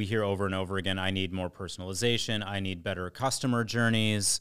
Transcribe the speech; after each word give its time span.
we 0.00 0.06
hear 0.06 0.24
over 0.24 0.46
and 0.46 0.54
over 0.54 0.78
again 0.78 0.98
I 0.98 1.10
need 1.10 1.30
more 1.30 1.50
personalization, 1.50 2.42
I 2.42 2.58
need 2.58 2.82
better 2.82 3.10
customer 3.10 3.64
journeys. 3.64 4.40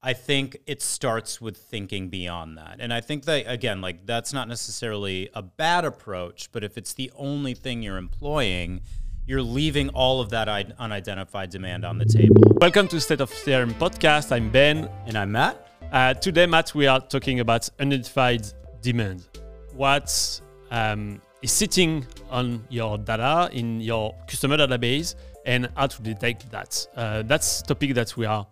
I 0.00 0.12
think 0.12 0.58
it 0.64 0.80
starts 0.80 1.40
with 1.40 1.56
thinking 1.56 2.08
beyond 2.08 2.56
that. 2.58 2.76
And 2.78 2.94
I 2.94 3.00
think 3.00 3.24
that, 3.24 3.42
again, 3.48 3.80
like 3.80 4.06
that's 4.06 4.32
not 4.32 4.46
necessarily 4.46 5.28
a 5.34 5.42
bad 5.42 5.84
approach, 5.84 6.52
but 6.52 6.62
if 6.62 6.78
it's 6.78 6.92
the 6.92 7.10
only 7.16 7.52
thing 7.52 7.82
you're 7.82 7.96
employing, 7.96 8.82
you're 9.26 9.42
leaving 9.42 9.88
all 9.88 10.20
of 10.20 10.30
that 10.30 10.48
unidentified 10.78 11.50
demand 11.50 11.84
on 11.84 11.98
the 11.98 12.04
table. 12.04 12.40
Welcome 12.60 12.86
to 12.86 13.00
State 13.00 13.20
of 13.20 13.32
CRM 13.32 13.72
podcast. 13.72 14.30
I'm 14.30 14.50
Ben. 14.50 14.88
And 15.06 15.18
I'm 15.18 15.32
Matt. 15.32 15.66
Uh, 15.90 16.14
today, 16.14 16.46
Matt, 16.46 16.76
we 16.76 16.86
are 16.86 17.00
talking 17.00 17.40
about 17.40 17.68
unidentified 17.80 18.46
demand. 18.80 19.26
What 19.74 20.40
um, 20.70 21.20
is 21.42 21.50
sitting 21.50 22.06
on 22.30 22.64
your 22.70 22.96
data 22.98 23.50
in 23.52 23.80
your 23.80 24.14
customer 24.28 24.56
database 24.56 25.16
and 25.44 25.68
how 25.76 25.88
to 25.88 26.02
detect 26.02 26.50
that. 26.50 26.86
Uh, 26.96 27.22
that's 27.22 27.62
topic 27.62 27.94
that 27.94 28.16
we 28.16 28.26
are, 28.26 28.46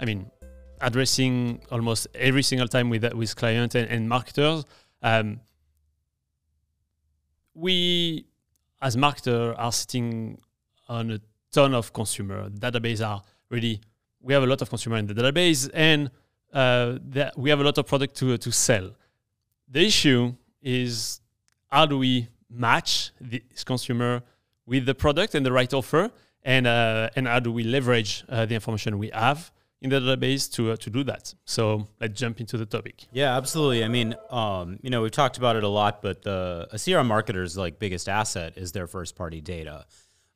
I 0.00 0.04
mean, 0.04 0.30
addressing 0.80 1.60
almost 1.70 2.08
every 2.14 2.42
single 2.42 2.68
time 2.68 2.90
with 2.90 3.04
with 3.14 3.34
clients 3.36 3.74
and, 3.74 3.88
and 3.88 4.08
marketers. 4.08 4.64
Um, 5.02 5.40
we, 7.54 8.26
as 8.82 8.96
marketer, 8.96 9.54
are 9.56 9.72
sitting 9.72 10.38
on 10.88 11.12
a 11.12 11.20
ton 11.52 11.74
of 11.74 11.92
consumer 11.92 12.50
database. 12.50 13.06
Are 13.06 13.22
really 13.50 13.80
we 14.20 14.34
have 14.34 14.42
a 14.42 14.46
lot 14.46 14.60
of 14.62 14.68
consumer 14.68 14.96
in 14.96 15.06
the 15.06 15.14
database, 15.14 15.70
and 15.72 16.10
uh, 16.52 16.98
that 17.00 17.38
we 17.38 17.50
have 17.50 17.60
a 17.60 17.64
lot 17.64 17.78
of 17.78 17.86
product 17.86 18.16
to 18.16 18.36
to 18.36 18.50
sell. 18.50 18.90
The 19.68 19.86
issue 19.86 20.34
is 20.60 21.20
how 21.68 21.86
do 21.86 21.98
we 21.98 22.28
match 22.50 23.12
this 23.20 23.64
consumer 23.64 24.22
with 24.66 24.86
the 24.86 24.94
product 24.94 25.34
and 25.34 25.44
the 25.44 25.52
right 25.52 25.72
offer, 25.72 26.10
and 26.42 26.66
uh, 26.66 27.10
and 27.16 27.26
how 27.26 27.40
do 27.40 27.52
we 27.52 27.64
leverage 27.64 28.24
uh, 28.28 28.46
the 28.46 28.54
information 28.54 28.98
we 28.98 29.10
have 29.12 29.52
in 29.80 29.90
the 29.90 30.00
database 30.00 30.50
to 30.52 30.72
uh, 30.72 30.76
to 30.76 30.90
do 30.90 31.04
that. 31.04 31.34
So 31.44 31.88
let's 32.00 32.18
jump 32.18 32.40
into 32.40 32.56
the 32.56 32.66
topic. 32.66 33.06
Yeah, 33.12 33.36
absolutely. 33.36 33.84
I 33.84 33.88
mean, 33.88 34.14
um, 34.30 34.78
you 34.82 34.90
know, 34.90 35.02
we've 35.02 35.10
talked 35.10 35.38
about 35.38 35.56
it 35.56 35.64
a 35.64 35.68
lot, 35.68 36.02
but 36.02 36.22
the 36.22 36.68
a 36.72 36.76
CRM 36.76 37.06
marketer's 37.06 37.56
like 37.56 37.78
biggest 37.78 38.08
asset 38.08 38.54
is 38.56 38.72
their 38.72 38.86
first 38.86 39.16
party 39.16 39.40
data. 39.40 39.86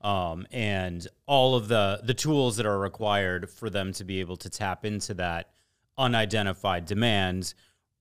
Um, 0.03 0.47
and 0.51 1.07
all 1.27 1.55
of 1.55 1.69
the 1.69 2.01
the 2.03 2.15
tools 2.15 2.57
that 2.57 2.67
are 2.67 2.79
required 2.79 3.51
for 3.51 3.69
them 3.69 3.93
to 3.95 4.05
be 4.05 4.21
able 4.21 4.37
to 4.39 4.49
tap 4.49 4.85
into 4.85 5.15
that 5.15 5.51
unidentified 5.99 6.87
demand 6.87 7.53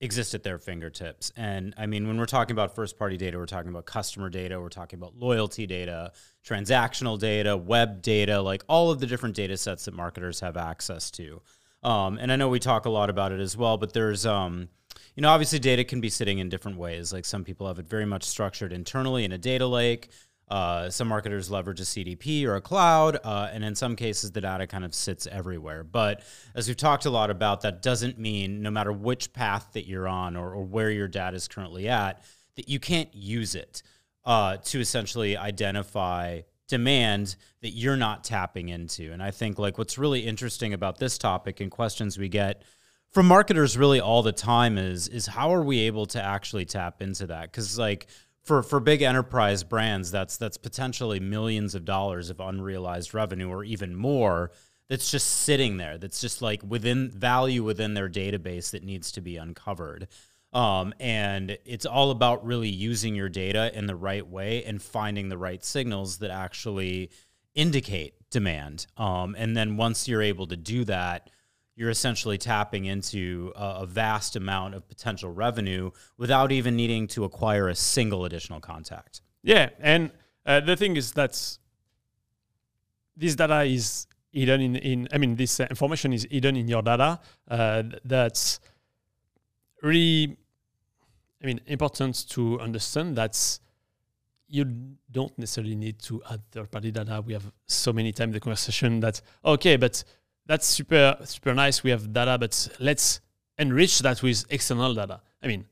exist 0.01 0.33
at 0.33 0.43
their 0.43 0.57
fingertips. 0.57 1.31
And 1.35 1.73
I 1.77 1.85
mean, 1.85 2.07
when 2.07 2.17
we're 2.17 2.25
talking 2.25 2.53
about 2.53 2.73
first 2.73 2.97
party 2.97 3.17
data, 3.17 3.37
we're 3.37 3.45
talking 3.45 3.69
about 3.69 3.85
customer 3.85 4.29
data, 4.29 4.59
we're 4.59 4.69
talking 4.69 4.97
about 4.97 5.17
loyalty 5.17 5.67
data, 5.67 6.13
transactional 6.45 7.19
data, 7.19 7.57
web 7.57 8.01
data, 8.01 8.41
like 8.41 8.63
all 8.69 8.91
of 8.91 8.99
the 8.99 9.07
different 9.07 9.35
data 9.35 9.57
sets 9.57 9.85
that 9.85 9.93
marketers 9.93 10.39
have 10.39 10.55
access 10.55 11.11
to. 11.11 11.41
Um, 11.83 12.17
and 12.17 12.31
I 12.31 12.37
know 12.37 12.49
we 12.49 12.59
talk 12.59 12.85
a 12.85 12.89
lot 12.89 13.09
about 13.09 13.31
it 13.31 13.39
as 13.39 13.57
well, 13.57 13.77
but 13.77 13.93
there's, 13.93 14.25
um, 14.25 14.69
you 15.15 15.21
know, 15.21 15.29
obviously 15.29 15.59
data 15.59 15.83
can 15.83 15.99
be 15.99 16.09
sitting 16.09 16.39
in 16.39 16.47
different 16.47 16.77
ways. 16.77 17.11
Like 17.11 17.25
some 17.25 17.43
people 17.43 17.67
have 17.67 17.79
it 17.79 17.87
very 17.87 18.05
much 18.05 18.23
structured 18.23 18.71
internally 18.71 19.25
in 19.25 19.33
a 19.33 19.37
data 19.37 19.67
lake. 19.67 20.09
Uh, 20.49 20.89
some 20.89 21.07
marketers 21.07 21.51
leverage 21.51 21.79
a 21.79 21.83
CDP 21.83 22.45
or 22.45 22.55
a 22.55 22.61
cloud, 22.61 23.19
uh, 23.23 23.49
and 23.51 23.63
in 23.63 23.75
some 23.75 23.95
cases, 23.95 24.31
the 24.31 24.41
data 24.41 24.65
kind 24.65 24.83
of 24.83 24.95
sits 24.95 25.27
everywhere. 25.27 25.83
But 25.83 26.23
as 26.55 26.67
we've 26.67 26.77
talked 26.77 27.05
a 27.05 27.09
lot 27.09 27.29
about, 27.29 27.61
that 27.61 27.81
doesn't 27.81 28.17
mean 28.17 28.61
no 28.61 28.71
matter 28.71 28.91
which 28.91 29.31
path 29.31 29.69
that 29.73 29.87
you're 29.87 30.07
on 30.07 30.35
or, 30.35 30.53
or 30.53 30.63
where 30.63 30.89
your 30.89 31.07
data 31.07 31.35
is 31.35 31.47
currently 31.47 31.87
at, 31.87 32.23
that 32.55 32.67
you 32.67 32.79
can't 32.79 33.13
use 33.13 33.53
it 33.53 33.83
uh, 34.25 34.57
to 34.57 34.79
essentially 34.79 35.37
identify 35.37 36.41
demand 36.67 37.35
that 37.61 37.69
you're 37.69 37.97
not 37.97 38.23
tapping 38.23 38.69
into. 38.69 39.11
And 39.11 39.21
I 39.21 39.31
think 39.31 39.59
like 39.59 39.77
what's 39.77 39.97
really 39.97 40.21
interesting 40.21 40.73
about 40.73 40.97
this 40.99 41.17
topic 41.17 41.59
and 41.59 41.69
questions 41.69 42.17
we 42.17 42.29
get 42.29 42.63
from 43.11 43.25
marketers 43.25 43.77
really 43.77 43.99
all 43.99 44.21
the 44.21 44.31
time 44.31 44.77
is 44.77 45.07
is 45.07 45.25
how 45.25 45.53
are 45.53 45.63
we 45.63 45.79
able 45.81 46.05
to 46.07 46.21
actually 46.21 46.65
tap 46.65 47.01
into 47.01 47.27
that? 47.27 47.51
Because 47.51 47.77
like 47.77 48.07
for 48.43 48.63
for 48.63 48.79
big 48.79 49.01
enterprise 49.01 49.63
brands, 49.63 50.11
that's 50.11 50.37
that's 50.37 50.57
potentially 50.57 51.19
millions 51.19 51.75
of 51.75 51.85
dollars 51.85 52.29
of 52.29 52.39
unrealized 52.39 53.13
revenue 53.13 53.49
or 53.49 53.63
even 53.63 53.95
more 53.95 54.51
that's 54.89 55.11
just 55.11 55.27
sitting 55.27 55.77
there. 55.77 55.97
That's 55.97 56.19
just 56.19 56.41
like 56.41 56.61
within 56.67 57.11
value 57.11 57.63
within 57.63 57.93
their 57.93 58.09
database 58.09 58.71
that 58.71 58.83
needs 58.83 59.11
to 59.13 59.21
be 59.21 59.37
uncovered. 59.37 60.07
Um, 60.51 60.95
and 60.99 61.57
it's 61.63 61.85
all 61.85 62.09
about 62.09 62.43
really 62.43 62.69
using 62.69 63.13
your 63.13 63.29
data 63.29 63.71
in 63.77 63.85
the 63.85 63.95
right 63.95 64.27
way 64.27 64.63
and 64.63 64.81
finding 64.81 65.29
the 65.29 65.37
right 65.37 65.63
signals 65.63 66.17
that 66.17 66.31
actually 66.31 67.11
indicate 67.53 68.15
demand. 68.31 68.87
Um, 68.97 69.35
and 69.37 69.55
then 69.55 69.77
once 69.77 70.07
you're 70.07 70.23
able 70.23 70.47
to 70.47 70.57
do 70.57 70.85
that, 70.85 71.29
you're 71.79 71.89
essentially 71.89 72.37
tapping 72.37 72.83
into 72.83 73.53
a, 73.55 73.83
a, 73.83 73.85
vast 73.85 74.35
amount 74.35 74.75
of 74.75 74.85
potential 74.89 75.31
revenue 75.31 75.89
without 76.17 76.51
even 76.51 76.75
needing 76.75 77.07
to 77.07 77.23
acquire 77.23 77.69
a 77.69 77.73
single 77.73 78.25
additional 78.25 78.59
contact. 78.59 79.21
Yeah, 79.43 79.69
and 79.79 80.11
uh, 80.45 80.59
the 80.59 80.75
thing 80.75 80.97
is 80.97 81.13
that 81.13 81.31
this 83.15 83.33
data 83.33 83.61
is 83.63 84.07
hidden 84.29 84.59
in, 84.59 84.75
in 84.75 85.07
I 85.13 85.17
mean, 85.19 85.37
this 85.37 85.57
information 85.61 86.11
is 86.11 86.27
hidden 86.29 86.57
in 86.57 86.67
your 86.67 86.81
data. 86.81 87.17
Uh, 87.47 87.83
that's 88.03 88.59
really, 89.81 90.35
I 91.41 91.45
mean, 91.45 91.61
important 91.65 92.27
to 92.31 92.59
understand 92.59 93.15
that 93.15 93.57
you 94.49 94.65
don't 95.09 95.37
necessarily 95.39 95.75
need 95.75 95.99
to 95.99 96.21
add 96.29 96.41
third-party 96.51 96.91
data. 96.91 97.23
We 97.25 97.33
have 97.33 97.49
so 97.67 97.93
many 97.93 98.11
times 98.11 98.33
the 98.33 98.41
conversation 98.41 98.99
that 98.99 99.21
okay, 99.45 99.77
but 99.77 100.03
that's 100.49 100.65
super 100.65 101.15
super 101.25 101.53
nice. 101.53 101.83
We 101.83 101.91
have 101.91 102.11
data, 102.11 102.37
but 102.39 102.69
let's 102.79 103.21
enrich 103.59 103.99
that 103.99 104.23
with 104.23 104.45
external 104.49 104.95
data. 104.95 105.21
I 105.43 105.47
mean, 105.47 105.65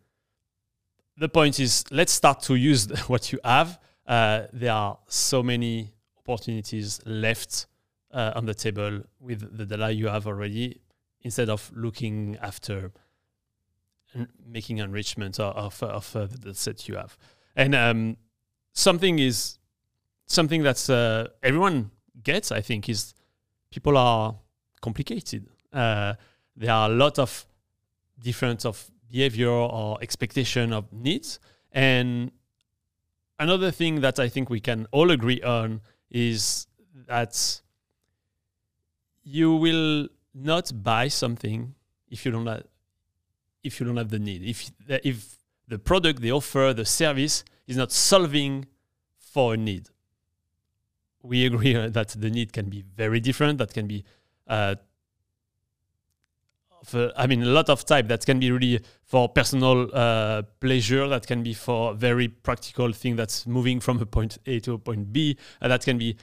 the 1.17 1.27
point 1.27 1.59
is 1.59 1.83
let's 1.89 2.13
start 2.13 2.43
to 2.43 2.53
use 2.53 2.87
what 3.07 3.33
you 3.33 3.39
have. 3.43 3.79
Uh, 4.05 4.43
there 4.53 4.71
are 4.71 4.99
so 5.07 5.41
many 5.41 5.93
opportunities 6.19 7.01
left 7.05 7.65
uh, 8.11 8.33
on 8.35 8.45
the 8.45 8.53
table 8.53 9.01
with 9.19 9.57
the 9.57 9.65
data 9.65 9.91
you 9.91 10.07
have 10.09 10.27
already, 10.27 10.79
instead 11.21 11.49
of 11.49 11.71
looking 11.75 12.37
after 12.39 12.91
and 14.13 14.27
making 14.47 14.77
enrichment 14.77 15.39
of, 15.39 15.81
of, 15.81 16.15
uh, 16.15 16.27
the 16.39 16.53
set 16.53 16.87
you 16.87 16.95
have. 16.95 17.17
And 17.55 17.73
um, 17.73 18.17
something 18.73 19.17
is 19.17 19.57
something 20.27 20.61
that 20.63 20.87
uh, 20.87 21.29
everyone 21.41 21.89
gets. 22.21 22.51
I 22.51 22.61
think 22.61 22.87
is 22.87 23.15
people 23.71 23.97
are 23.97 24.35
complicated. 24.87 25.43
Uh, 25.73 26.13
there 26.55 26.73
are 26.77 26.89
a 26.89 26.93
lot 27.03 27.19
of 27.19 27.45
different 28.27 28.65
of 28.65 28.77
behavior 29.11 29.57
or 29.77 29.97
expectation 30.01 30.73
of 30.73 30.83
needs. 30.91 31.39
And 31.71 32.31
another 33.45 33.71
thing 33.79 34.01
that 34.05 34.17
I 34.25 34.27
think 34.29 34.49
we 34.49 34.61
can 34.69 34.87
all 34.91 35.09
agree 35.11 35.41
on 35.41 35.81
is 36.09 36.67
that 37.07 37.61
you 39.23 39.55
will 39.55 40.07
not 40.33 40.65
buy 40.91 41.05
something 41.09 41.59
if 42.09 42.25
you 42.25 42.31
don't 42.31 42.47
have, 42.47 42.63
if 43.63 43.79
you 43.79 43.85
don't 43.85 43.97
have 43.97 44.11
the 44.17 44.19
need. 44.19 44.41
If 44.53 44.71
if 45.11 45.17
the 45.67 45.79
product, 45.89 46.21
the 46.21 46.31
offer, 46.31 46.73
the 46.73 46.85
service 46.85 47.43
is 47.67 47.75
not 47.75 47.91
solving 47.91 48.53
for 49.33 49.55
a 49.55 49.57
need. 49.57 49.85
We 51.21 51.45
agree 51.45 51.73
that 51.97 52.09
the 52.23 52.29
need 52.29 52.49
can 52.53 52.69
be 52.69 52.81
very 53.03 53.19
different. 53.19 53.57
That 53.57 53.73
can 53.73 53.87
be 53.87 54.05
uh, 54.47 54.75
of, 56.93 57.11
I 57.15 57.27
mean, 57.27 57.43
a 57.43 57.47
lot 57.47 57.69
of 57.69 57.85
type 57.85 58.07
that 58.07 58.25
can 58.25 58.39
be 58.39 58.51
really 58.51 58.79
for 59.03 59.29
personal 59.29 59.89
uh, 59.93 60.43
pleasure, 60.59 61.07
that 61.07 61.27
can 61.27 61.43
be 61.43 61.53
for 61.53 61.93
very 61.93 62.27
practical 62.27 62.91
thing 62.91 63.15
that's 63.15 63.47
moving 63.47 63.79
from 63.79 64.01
a 64.01 64.05
point 64.05 64.37
A 64.45 64.59
to 64.61 64.73
a 64.73 64.77
point 64.77 65.11
B, 65.11 65.37
and 65.61 65.71
that 65.71 65.83
can 65.83 65.97
be 65.97 66.17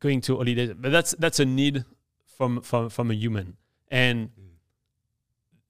going 0.00 0.20
to 0.22 0.36
holidays. 0.36 0.72
But 0.76 0.92
that's 0.92 1.14
that's 1.18 1.40
a 1.40 1.44
need 1.44 1.84
from 2.36 2.60
from 2.60 2.88
from 2.88 3.10
a 3.10 3.14
human, 3.14 3.56
and 3.90 4.30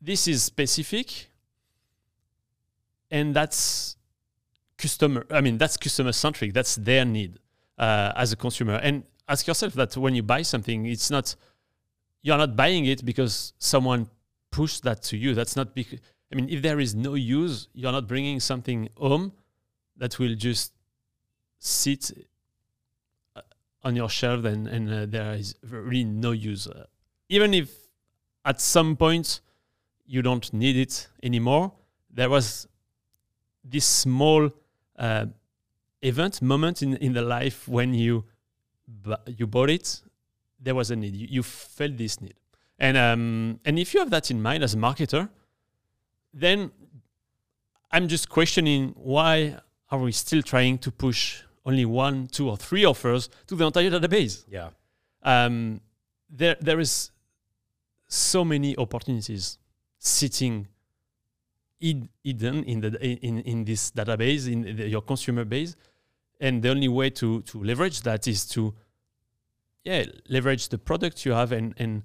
this 0.00 0.26
is 0.26 0.42
specific, 0.42 1.30
and 3.10 3.34
that's 3.34 3.96
customer. 4.78 5.26
I 5.30 5.40
mean, 5.40 5.58
that's 5.58 5.76
customer 5.76 6.12
centric. 6.12 6.52
That's 6.52 6.76
their 6.76 7.04
need 7.04 7.38
uh, 7.78 8.12
as 8.16 8.32
a 8.32 8.36
consumer, 8.36 8.74
and 8.74 9.04
ask 9.32 9.46
yourself 9.46 9.72
that 9.74 9.96
when 9.96 10.14
you 10.14 10.22
buy 10.22 10.42
something, 10.42 10.86
it's 10.86 11.10
not 11.10 11.34
you're 12.22 12.38
not 12.38 12.54
buying 12.54 12.84
it 12.86 13.04
because 13.04 13.52
someone 13.58 14.08
pushed 14.50 14.84
that 14.84 15.02
to 15.02 15.16
you. 15.16 15.34
That's 15.34 15.56
not 15.56 15.74
because 15.74 16.00
I 16.30 16.34
mean, 16.36 16.48
if 16.48 16.62
there 16.62 16.78
is 16.80 16.94
no 16.94 17.14
use, 17.14 17.68
you're 17.74 17.92
not 17.92 18.06
bringing 18.06 18.40
something 18.40 18.88
home 18.96 19.32
that 19.96 20.18
will 20.18 20.34
just 20.34 20.72
sit 21.58 22.10
uh, 23.36 23.40
on 23.82 23.96
your 23.96 24.08
shelf 24.08 24.44
and, 24.44 24.66
and 24.66 24.92
uh, 24.92 25.06
there 25.06 25.34
is 25.34 25.54
really 25.62 26.04
no 26.04 26.32
use. 26.32 26.66
Uh, 26.66 26.86
even 27.28 27.52
if 27.54 27.70
at 28.44 28.60
some 28.60 28.96
point 28.96 29.40
you 30.06 30.22
don't 30.22 30.52
need 30.52 30.76
it 30.76 31.08
anymore, 31.22 31.72
there 32.10 32.30
was 32.30 32.66
this 33.64 33.84
small 33.84 34.50
uh, 34.98 35.26
event, 36.02 36.42
moment 36.42 36.82
in, 36.82 36.96
in 36.96 37.12
the 37.12 37.22
life 37.22 37.68
when 37.68 37.94
you 37.94 38.24
bu- 39.02 39.32
you 39.38 39.46
bought 39.46 39.70
it, 39.70 40.02
there 40.60 40.74
was 40.74 40.90
a 40.90 40.96
need. 40.96 41.14
You, 41.14 41.26
you 41.30 41.42
felt 41.42 41.96
this 41.96 42.20
need, 42.20 42.34
and 42.78 42.96
um, 42.96 43.60
and 43.64 43.78
if 43.78 43.94
you 43.94 44.00
have 44.00 44.10
that 44.10 44.30
in 44.30 44.40
mind 44.42 44.62
as 44.62 44.74
a 44.74 44.76
marketer, 44.76 45.28
then 46.34 46.70
I'm 47.90 48.08
just 48.08 48.28
questioning 48.28 48.94
why 48.96 49.56
are 49.90 49.98
we 49.98 50.12
still 50.12 50.42
trying 50.42 50.78
to 50.78 50.90
push 50.90 51.42
only 51.64 51.84
one, 51.84 52.26
two, 52.26 52.48
or 52.48 52.56
three 52.56 52.84
offers 52.84 53.28
to 53.46 53.54
the 53.54 53.66
entire 53.66 53.90
database? 53.90 54.44
Yeah. 54.48 54.70
um, 55.22 55.80
there 56.30 56.56
there 56.60 56.80
is 56.80 57.10
so 58.08 58.44
many 58.44 58.76
opportunities 58.78 59.58
sitting 59.98 60.66
hid- 61.78 62.08
hidden 62.24 62.64
in 62.64 62.80
the 62.80 62.90
in 63.06 63.40
in 63.40 63.64
this 63.64 63.90
database 63.90 64.50
in 64.50 64.62
the, 64.76 64.88
your 64.88 65.02
consumer 65.02 65.44
base, 65.44 65.76
and 66.40 66.62
the 66.62 66.70
only 66.70 66.88
way 66.88 67.10
to 67.10 67.42
to 67.42 67.62
leverage 67.62 68.00
that 68.02 68.26
is 68.26 68.46
to 68.46 68.74
yeah 69.84 70.04
leverage 70.28 70.68
the 70.68 70.78
product 70.78 71.24
you 71.24 71.32
have 71.32 71.52
and 71.52 71.74
and 71.78 72.02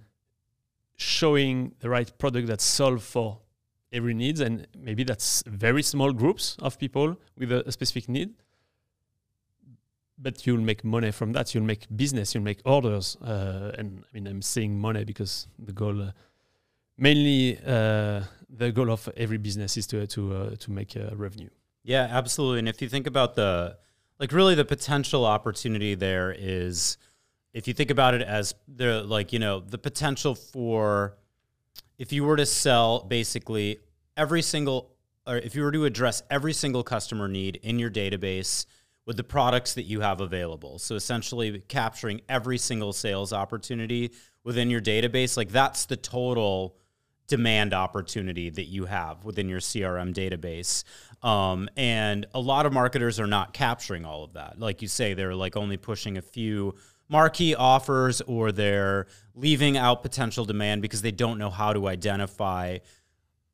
showing 0.95 1.73
the 1.79 1.89
right 1.89 2.17
product 2.17 2.47
that 2.47 2.61
solve 2.61 3.03
for 3.03 3.39
every 3.93 4.13
needs 4.13 4.39
and 4.39 4.67
maybe 4.77 5.03
that's 5.03 5.43
very 5.47 5.83
small 5.83 6.11
groups 6.11 6.57
of 6.59 6.77
people 6.79 7.17
with 7.37 7.51
a, 7.51 7.67
a 7.67 7.71
specific 7.71 8.09
need 8.09 8.33
but 10.17 10.45
you'll 10.47 10.61
make 10.61 10.83
money 10.83 11.11
from 11.11 11.33
that. 11.33 11.53
You'll 11.53 11.63
make 11.63 11.85
business. 11.95 12.33
You'll 12.33 12.43
make 12.43 12.61
orders. 12.65 13.15
Uh, 13.17 13.71
and 13.77 14.03
I 14.03 14.07
mean, 14.13 14.27
I'm 14.27 14.41
saying 14.41 14.79
money 14.79 15.03
because 15.03 15.47
the 15.59 15.71
goal, 15.71 16.01
uh, 16.01 16.11
mainly, 16.97 17.59
uh, 17.65 18.23
the 18.49 18.71
goal 18.71 18.91
of 18.91 19.07
every 19.15 19.37
business 19.37 19.77
is 19.77 19.87
to 19.87 20.07
to 20.07 20.35
uh, 20.35 20.55
to 20.55 20.71
make 20.71 20.95
uh, 20.97 21.15
revenue. 21.15 21.49
Yeah, 21.83 22.07
absolutely. 22.09 22.59
And 22.59 22.67
if 22.67 22.81
you 22.81 22.89
think 22.89 23.07
about 23.07 23.35
the, 23.35 23.77
like, 24.19 24.33
really 24.33 24.55
the 24.55 24.65
potential 24.65 25.25
opportunity 25.25 25.95
there 25.95 26.35
is, 26.37 26.97
if 27.57 27.67
you 27.67 27.73
think 27.73 27.89
about 27.89 28.13
it 28.13 28.21
as 28.21 28.53
the, 28.67 29.01
like, 29.01 29.33
you 29.33 29.39
know, 29.39 29.59
the 29.59 29.79
potential 29.79 30.35
for, 30.35 31.17
if 31.97 32.13
you 32.13 32.23
were 32.23 32.37
to 32.37 32.45
sell 32.45 32.99
basically 32.99 33.79
every 34.15 34.43
single, 34.43 34.91
or 35.25 35.37
if 35.37 35.55
you 35.55 35.63
were 35.63 35.71
to 35.71 35.85
address 35.85 36.21
every 36.29 36.53
single 36.53 36.83
customer 36.83 37.27
need 37.27 37.59
in 37.63 37.79
your 37.79 37.89
database 37.89 38.67
with 39.07 39.17
the 39.17 39.23
products 39.23 39.73
that 39.73 39.85
you 39.85 40.01
have 40.01 40.21
available. 40.21 40.77
So 40.77 40.93
essentially 40.93 41.63
capturing 41.67 42.21
every 42.29 42.59
single 42.59 42.93
sales 42.93 43.33
opportunity 43.33 44.11
within 44.43 44.69
your 44.69 44.81
database, 44.81 45.35
like 45.35 45.49
that's 45.49 45.85
the 45.85 45.97
total 45.97 46.75
demand 47.25 47.73
opportunity 47.73 48.51
that 48.51 48.65
you 48.65 48.85
have 48.85 49.25
within 49.25 49.49
your 49.49 49.59
CRM 49.59 50.13
database. 50.13 50.83
Um, 51.27 51.69
and 51.75 52.27
a 52.35 52.39
lot 52.39 52.67
of 52.67 52.73
marketers 52.73 53.19
are 53.19 53.27
not 53.27 53.51
capturing 53.51 54.05
all 54.05 54.23
of 54.23 54.33
that. 54.33 54.59
Like 54.59 54.83
you 54.83 54.87
say, 54.87 55.15
they're 55.15 55.33
like 55.33 55.57
only 55.57 55.77
pushing 55.77 56.19
a 56.19 56.21
few 56.21 56.75
marquee 57.09 57.55
offers 57.55 58.21
or 58.21 58.51
they're 58.51 59.07
leaving 59.35 59.77
out 59.77 60.01
potential 60.01 60.45
demand 60.45 60.81
because 60.81 61.01
they 61.01 61.11
don't 61.11 61.37
know 61.37 61.49
how 61.49 61.73
to 61.73 61.87
identify 61.87 62.77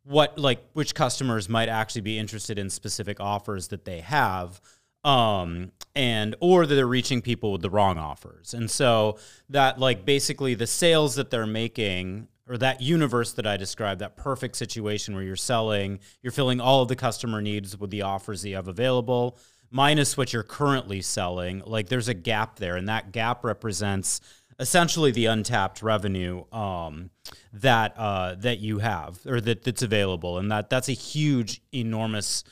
what 0.03 0.37
like 0.37 0.63
which 0.73 0.95
customers 0.95 1.47
might 1.47 1.69
actually 1.69 2.01
be 2.01 2.17
interested 2.17 2.59
in 2.59 2.69
specific 2.69 3.19
offers 3.19 3.69
that 3.69 3.85
they 3.85 4.01
have 4.01 4.59
um 5.05 5.71
and 5.95 6.35
or 6.39 6.65
that 6.65 6.75
they're 6.75 6.87
reaching 6.87 7.21
people 7.21 7.51
with 7.51 7.61
the 7.61 7.69
wrong 7.69 7.97
offers. 7.97 8.53
And 8.53 8.69
so 8.69 9.17
that 9.49 9.79
like 9.79 10.05
basically 10.05 10.55
the 10.55 10.67
sales 10.67 11.15
that 11.15 11.29
they're 11.29 11.45
making 11.45 12.27
or 12.47 12.57
that 12.57 12.81
universe 12.81 13.33
that 13.33 13.47
I 13.47 13.57
described, 13.57 14.01
that 14.01 14.17
perfect 14.17 14.55
situation 14.57 15.13
where 15.13 15.23
you're 15.23 15.35
selling, 15.35 15.99
you're 16.21 16.31
filling 16.31 16.59
all 16.59 16.81
of 16.81 16.87
the 16.87 16.95
customer 16.95 17.41
needs 17.41 17.77
with 17.77 17.89
the 17.89 18.01
offers 18.01 18.41
that 18.41 18.49
you 18.49 18.55
have 18.55 18.67
available, 18.67 19.37
minus 19.73 20.15
what 20.15 20.31
you're 20.31 20.43
currently 20.43 21.01
selling. 21.01 21.63
Like 21.65 21.89
there's 21.89 22.07
a 22.07 22.13
gap 22.13 22.57
there, 22.57 22.77
and 22.77 22.87
that 22.87 23.11
gap 23.11 23.43
represents 23.43 24.21
essentially 24.59 25.11
the 25.11 25.25
untapped 25.25 25.81
revenue 25.81 26.45
um, 26.53 27.09
that 27.51 27.97
uh, 27.97 28.35
that 28.35 28.59
you 28.59 28.79
have 28.79 29.19
or 29.25 29.41
that 29.41 29.63
that's 29.63 29.81
available, 29.81 30.37
and 30.37 30.49
that 30.51 30.69
that's 30.69 30.87
a 30.87 30.93
huge, 30.93 31.61
enormous 31.73 32.43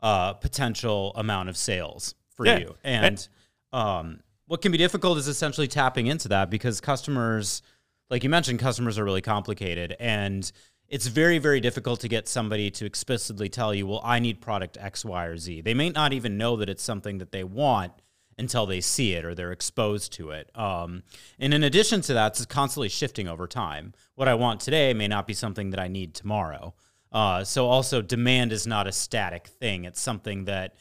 uh, 0.00 0.32
potential 0.34 1.12
amount 1.16 1.48
of 1.48 1.56
sales 1.56 2.14
for 2.30 2.46
Yeah. 2.46 2.58
you. 2.58 2.74
And 2.84 3.28
um, 3.72 4.20
what 4.46 4.62
can 4.62 4.70
be 4.72 4.78
difficult 4.78 5.18
is 5.18 5.26
essentially 5.26 5.66
tapping 5.66 6.06
into 6.06 6.28
that 6.28 6.48
because 6.48 6.80
customers, 6.80 7.60
like 8.08 8.22
you 8.22 8.30
mentioned, 8.30 8.60
customers 8.60 8.96
are 8.96 9.04
really 9.04 9.20
complicated 9.20 9.96
and 9.98 10.50
it's 10.88 11.06
very, 11.06 11.38
very 11.38 11.60
difficult 11.60 12.00
to 12.00 12.08
get 12.08 12.28
somebody 12.28 12.70
to 12.70 12.86
explicitly 12.86 13.48
tell 13.48 13.74
you, 13.74 13.86
well, 13.86 14.00
I 14.02 14.18
need 14.20 14.40
product 14.40 14.78
X, 14.80 15.04
Y, 15.04 15.24
or 15.26 15.36
Z. 15.36 15.60
They 15.60 15.74
may 15.74 15.90
not 15.90 16.12
even 16.12 16.38
know 16.38 16.56
that 16.56 16.68
it's 16.68 16.82
something 16.82 17.18
that 17.18 17.30
they 17.30 17.44
want 17.44 17.92
until 18.38 18.66
they 18.66 18.80
see 18.80 19.14
it 19.14 19.24
or 19.24 19.34
they're 19.34 19.52
exposed 19.52 20.12
to 20.14 20.30
it. 20.30 20.50
Um, 20.56 21.02
and 21.38 21.52
in 21.52 21.62
addition 21.64 22.00
to 22.02 22.14
that, 22.14 22.32
it's 22.32 22.46
constantly 22.46 22.88
shifting 22.88 23.28
over 23.28 23.46
time. 23.46 23.92
What 24.14 24.28
I 24.28 24.34
want 24.34 24.60
today 24.60 24.94
may 24.94 25.08
not 25.08 25.26
be 25.26 25.34
something 25.34 25.70
that 25.70 25.80
I 25.80 25.88
need 25.88 26.14
tomorrow. 26.14 26.74
Uh, 27.10 27.44
so 27.44 27.66
also 27.66 28.00
demand 28.00 28.52
is 28.52 28.66
not 28.66 28.86
a 28.86 28.92
static 28.92 29.46
thing. 29.46 29.84
It's 29.84 30.00
something 30.00 30.44
that 30.44 30.74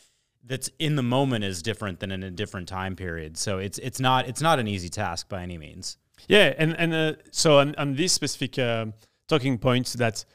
that's 0.44 0.70
in 0.80 0.96
the 0.96 1.04
moment 1.04 1.44
is 1.44 1.62
different 1.62 2.00
than 2.00 2.12
in 2.12 2.24
a 2.24 2.32
different 2.32 2.70
time 2.70 2.96
period. 2.96 3.38
So 3.38 3.58
it's 3.58 3.78
it's 3.80 4.00
not 4.00 4.28
it's 4.28 4.42
not 4.42 4.60
an 4.60 4.68
easy 4.68 4.90
task 4.90 5.28
by 5.28 5.42
any 5.42 5.58
means. 5.58 5.98
Yeah, 6.28 6.54
and 6.58 6.76
and 6.78 6.94
uh, 6.94 7.14
so 7.32 7.60
on, 7.60 7.76
on 7.76 7.96
this 7.96 8.14
specific 8.14 8.58
um 8.60 8.94
talking 9.28 9.58
points 9.58 9.94
that 9.94 10.26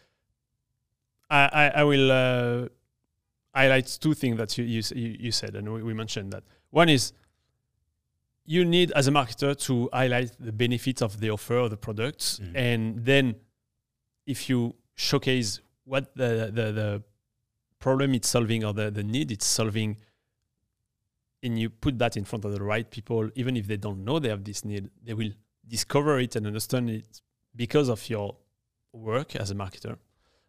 I 1.31 1.49
I, 1.53 1.69
I 1.81 1.85
will 1.85 2.11
uh, 2.12 2.69
highlight 3.55 3.87
two 4.00 4.15
things 4.15 4.37
that 4.39 4.56
you 4.59 4.65
you, 4.65 4.83
you 4.94 5.33
said, 5.33 5.55
and 5.56 5.73
we, 5.73 5.83
we 5.83 5.94
mentioned 5.94 6.33
that 6.33 6.44
one 6.71 6.89
is 6.89 7.12
you 8.44 8.65
need 8.65 8.91
as 8.93 9.06
a 9.09 9.11
marketer 9.11 9.56
to 9.67 9.89
highlight 9.93 10.33
the 10.41 10.53
benefits 10.53 11.00
of 11.03 11.21
the 11.21 11.31
offer 11.31 11.56
of 11.56 11.71
the 11.71 11.77
products, 11.77 12.41
Mhm. 12.41 12.53
and 12.56 13.05
then 13.05 13.35
if 14.27 14.49
you 14.49 14.75
showcase 14.94 15.61
what 15.85 16.15
the 16.17 16.50
the, 16.53 16.73
the 16.73 17.03
problem 17.79 18.15
it's 18.15 18.29
solving 18.29 18.65
or 18.65 18.73
the, 18.73 18.91
the 18.91 19.03
need 19.03 19.31
it's 19.33 19.47
solving 19.47 19.97
and 21.43 21.59
you 21.59 21.69
put 21.69 21.99
that 21.99 22.17
in 22.17 22.25
front 22.25 22.44
of 22.44 22.53
the 22.53 22.62
right 22.62 22.89
people, 22.89 23.29
even 23.35 23.56
if 23.56 23.67
they 23.67 23.77
don't 23.77 24.05
know 24.05 24.21
they 24.21 24.29
have 24.29 24.44
this 24.44 24.65
need, 24.65 24.89
they 25.03 25.12
will 25.15 25.33
discover 25.67 26.21
it 26.21 26.37
and 26.37 26.47
understand 26.47 26.89
it 26.89 27.21
because 27.56 27.89
of 27.89 28.09
your 28.09 28.37
work 28.93 29.37
as 29.37 29.50
a 29.50 29.55
marketer. 29.55 29.97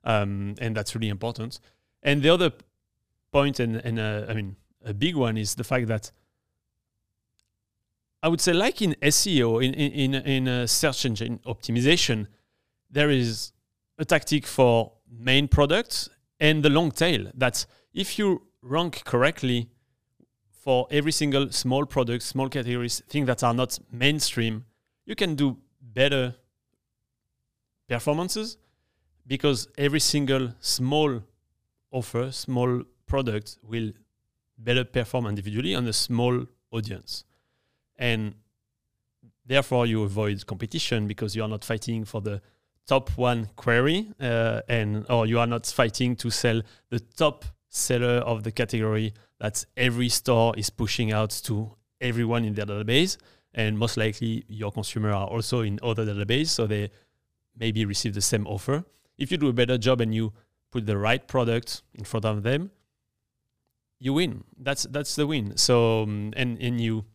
Um, 0.03 0.55
and 0.59 0.75
that's 0.75 0.95
really 0.95 1.09
important. 1.09 1.59
And 2.01 2.21
the 2.21 2.29
other 2.29 2.51
point, 3.31 3.59
and, 3.59 3.77
and 3.77 3.99
uh, 3.99 4.25
I 4.27 4.33
mean, 4.33 4.55
a 4.83 4.93
big 4.93 5.15
one 5.15 5.37
is 5.37 5.55
the 5.55 5.63
fact 5.63 5.87
that 5.87 6.11
I 8.21 8.27
would 8.29 8.41
say, 8.41 8.53
like 8.53 8.81
in 8.81 8.95
SEO, 9.01 9.63
in, 9.63 9.73
in, 9.73 10.15
in, 10.15 10.47
in 10.47 10.67
search 10.67 11.05
engine 11.05 11.39
optimization, 11.45 12.27
there 12.89 13.09
is 13.09 13.51
a 13.97 14.05
tactic 14.05 14.45
for 14.45 14.93
main 15.09 15.47
products 15.47 16.09
and 16.39 16.63
the 16.63 16.69
long 16.69 16.91
tail. 16.91 17.31
That 17.33 17.65
if 17.93 18.17
you 18.17 18.43
rank 18.61 19.03
correctly, 19.03 19.69
for 20.63 20.87
every 20.89 21.11
single 21.11 21.51
small 21.51 21.85
product, 21.85 22.23
small 22.23 22.47
categories, 22.47 23.01
things 23.09 23.27
that 23.27 23.43
are 23.43 23.53
not 23.53 23.77
mainstream, 23.91 24.63
you 25.05 25.13
can 25.13 25.35
do 25.35 25.57
better 25.81 26.35
performances 27.87 28.57
because 29.25 29.67
every 29.77 29.99
single 29.99 30.53
small 30.59 31.21
offer, 31.91 32.31
small 32.31 32.83
product 33.05 33.57
will 33.63 33.91
better 34.57 34.83
perform 34.83 35.27
individually 35.27 35.75
on 35.75 35.87
a 35.87 35.93
small 35.93 36.45
audience. 36.71 37.23
And 37.97 38.35
therefore, 39.45 39.85
you 39.85 40.03
avoid 40.03 40.45
competition 40.45 41.07
because 41.07 41.35
you 41.35 41.43
are 41.43 41.49
not 41.49 41.63
fighting 41.63 42.05
for 42.05 42.21
the 42.21 42.41
top 42.85 43.09
one 43.17 43.49
query 43.55 44.07
uh, 44.19 44.61
and 44.67 45.05
or 45.09 45.25
you 45.25 45.39
are 45.39 45.47
not 45.47 45.65
fighting 45.65 46.15
to 46.17 46.29
sell 46.29 46.61
the 46.89 46.99
top 46.99 47.45
seller 47.69 48.17
of 48.19 48.43
the 48.43 48.51
category 48.51 49.13
that 49.39 49.65
every 49.77 50.09
store 50.09 50.53
is 50.57 50.69
pushing 50.69 51.11
out 51.11 51.29
to 51.29 51.71
everyone 52.01 52.43
in 52.43 52.53
their 52.53 52.65
database 52.65 53.17
and 53.53 53.77
most 53.77 53.97
likely 53.97 54.43
your 54.47 54.71
consumer 54.71 55.11
are 55.11 55.27
also 55.27 55.61
in 55.61 55.79
other 55.81 56.05
database 56.05 56.47
so 56.47 56.67
they 56.67 56.89
maybe 57.57 57.85
receive 57.85 58.13
the 58.13 58.21
same 58.21 58.45
offer 58.47 58.83
if 59.17 59.31
you 59.31 59.37
do 59.37 59.47
a 59.47 59.53
better 59.53 59.77
job 59.77 60.01
and 60.01 60.13
you 60.13 60.33
put 60.71 60.85
the 60.85 60.97
right 60.97 61.27
product 61.27 61.83
in 61.93 62.03
front 62.03 62.25
of 62.25 62.43
them 62.43 62.71
you 63.99 64.13
win 64.13 64.43
that's 64.59 64.83
that's 64.83 65.15
the 65.15 65.25
win 65.25 65.55
so 65.55 66.03
um, 66.03 66.33
and 66.35 66.59
and 66.61 66.81
you 66.81 67.05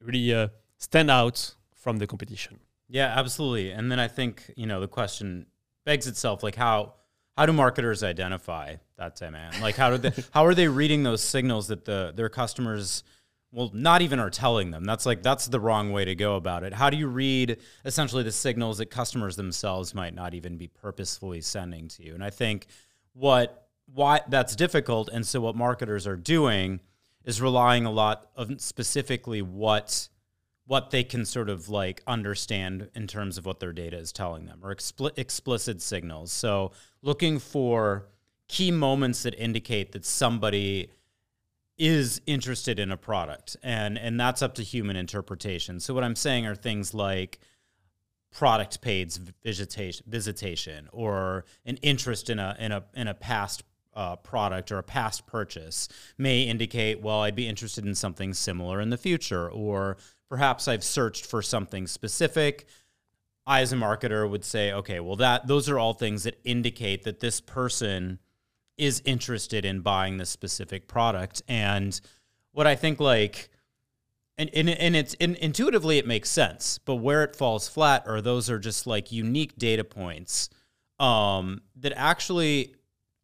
really 0.00 0.32
uh, 0.32 0.48
stand 0.78 1.10
out 1.10 1.54
from 1.74 1.98
the 1.98 2.06
competition 2.06 2.58
Yeah, 2.92 3.14
absolutely. 3.16 3.70
And 3.70 3.90
then 3.90 4.00
I 4.00 4.08
think, 4.08 4.52
you 4.56 4.66
know, 4.66 4.80
the 4.80 4.88
question 4.88 5.46
begs 5.86 6.06
itself 6.06 6.42
like 6.42 6.56
how 6.56 6.94
how 7.36 7.46
do 7.46 7.52
marketers 7.52 8.02
identify 8.02 8.76
that 8.98 9.14
demand? 9.16 9.60
Like 9.62 9.76
how 9.76 9.90
do 9.90 9.98
they 9.98 10.12
how 10.32 10.44
are 10.44 10.54
they 10.54 10.66
reading 10.68 11.04
those 11.04 11.22
signals 11.22 11.68
that 11.68 11.84
the 11.84 12.12
their 12.14 12.28
customers 12.28 13.04
well 13.52 13.70
not 13.72 14.02
even 14.02 14.18
are 14.18 14.30
telling 14.30 14.70
them. 14.70 14.84
That's 14.84 15.06
like 15.06 15.22
that's 15.22 15.46
the 15.46 15.60
wrong 15.60 15.92
way 15.92 16.04
to 16.04 16.14
go 16.14 16.36
about 16.36 16.62
it. 16.62 16.72
How 16.72 16.90
do 16.90 16.96
you 16.96 17.08
read 17.08 17.58
essentially 17.84 18.22
the 18.22 18.32
signals 18.32 18.78
that 18.78 18.86
customers 18.86 19.36
themselves 19.36 19.94
might 19.94 20.14
not 20.14 20.34
even 20.34 20.56
be 20.56 20.68
purposefully 20.68 21.40
sending 21.40 21.88
to 21.88 22.04
you? 22.04 22.14
And 22.14 22.24
I 22.24 22.30
think 22.30 22.66
what 23.12 23.68
why 23.92 24.20
that's 24.28 24.54
difficult 24.54 25.08
and 25.12 25.26
so 25.26 25.40
what 25.40 25.56
marketers 25.56 26.06
are 26.06 26.16
doing 26.16 26.80
is 27.24 27.42
relying 27.42 27.84
a 27.84 27.90
lot 27.90 28.30
of 28.36 28.60
specifically 28.60 29.42
what 29.42 30.08
what 30.66 30.90
they 30.90 31.02
can 31.02 31.24
sort 31.24 31.50
of 31.50 31.68
like 31.68 32.00
understand 32.06 32.88
in 32.94 33.08
terms 33.08 33.36
of 33.36 33.44
what 33.44 33.58
their 33.58 33.72
data 33.72 33.96
is 33.96 34.12
telling 34.12 34.46
them 34.46 34.60
or 34.62 34.72
expli- 34.72 35.10
explicit 35.18 35.82
signals. 35.82 36.30
So 36.30 36.70
looking 37.02 37.40
for 37.40 38.06
key 38.46 38.70
moments 38.70 39.24
that 39.24 39.34
indicate 39.34 39.90
that 39.92 40.04
somebody 40.04 40.90
is 41.80 42.20
interested 42.26 42.78
in 42.78 42.92
a 42.92 42.96
product 42.96 43.56
and 43.62 43.96
and 43.96 44.20
that's 44.20 44.42
up 44.42 44.54
to 44.54 44.62
human 44.62 44.96
interpretation. 44.96 45.80
So 45.80 45.94
what 45.94 46.04
I'm 46.04 46.14
saying 46.14 46.46
are 46.46 46.54
things 46.54 46.92
like 46.92 47.40
product 48.30 48.82
page 48.82 49.16
visitation 49.42 50.04
visitation 50.06 50.88
or 50.92 51.46
an 51.64 51.78
interest 51.78 52.28
in 52.28 52.38
a 52.38 52.54
in 52.60 52.70
a 52.70 52.84
in 52.94 53.08
a 53.08 53.14
past 53.14 53.64
uh, 53.94 54.14
product 54.16 54.70
or 54.70 54.78
a 54.78 54.82
past 54.82 55.26
purchase 55.26 55.88
may 56.18 56.42
indicate 56.42 57.00
well 57.00 57.22
I'd 57.22 57.34
be 57.34 57.48
interested 57.48 57.86
in 57.86 57.94
something 57.94 58.34
similar 58.34 58.80
in 58.80 58.90
the 58.90 58.98
future 58.98 59.50
or 59.50 59.96
perhaps 60.28 60.68
I've 60.68 60.84
searched 60.84 61.26
for 61.26 61.40
something 61.42 61.86
specific 61.86 62.66
I 63.46 63.62
as 63.62 63.72
a 63.72 63.76
marketer 63.76 64.28
would 64.28 64.44
say 64.44 64.72
okay 64.72 65.00
well 65.00 65.16
that 65.16 65.48
those 65.48 65.68
are 65.68 65.78
all 65.78 65.94
things 65.94 66.22
that 66.22 66.38
indicate 66.44 67.02
that 67.04 67.20
this 67.20 67.40
person 67.40 68.20
is 68.80 69.02
interested 69.04 69.64
in 69.64 69.80
buying 69.80 70.16
this 70.16 70.30
specific 70.30 70.88
product. 70.88 71.42
And 71.46 72.00
what 72.52 72.66
I 72.66 72.74
think 72.74 72.98
like 72.98 73.50
and 74.38 74.50
and, 74.54 74.70
and 74.70 74.96
it's 74.96 75.14
and 75.20 75.36
intuitively 75.36 75.98
it 75.98 76.06
makes 76.06 76.30
sense 76.30 76.78
but 76.78 76.96
where 76.96 77.22
it 77.22 77.36
falls 77.36 77.68
flat 77.68 78.02
are 78.06 78.22
those 78.22 78.48
are 78.48 78.58
just 78.58 78.86
like 78.86 79.12
unique 79.12 79.56
data 79.58 79.84
points 79.84 80.48
um, 80.98 81.60
that 81.76 81.92
actually 81.94 82.74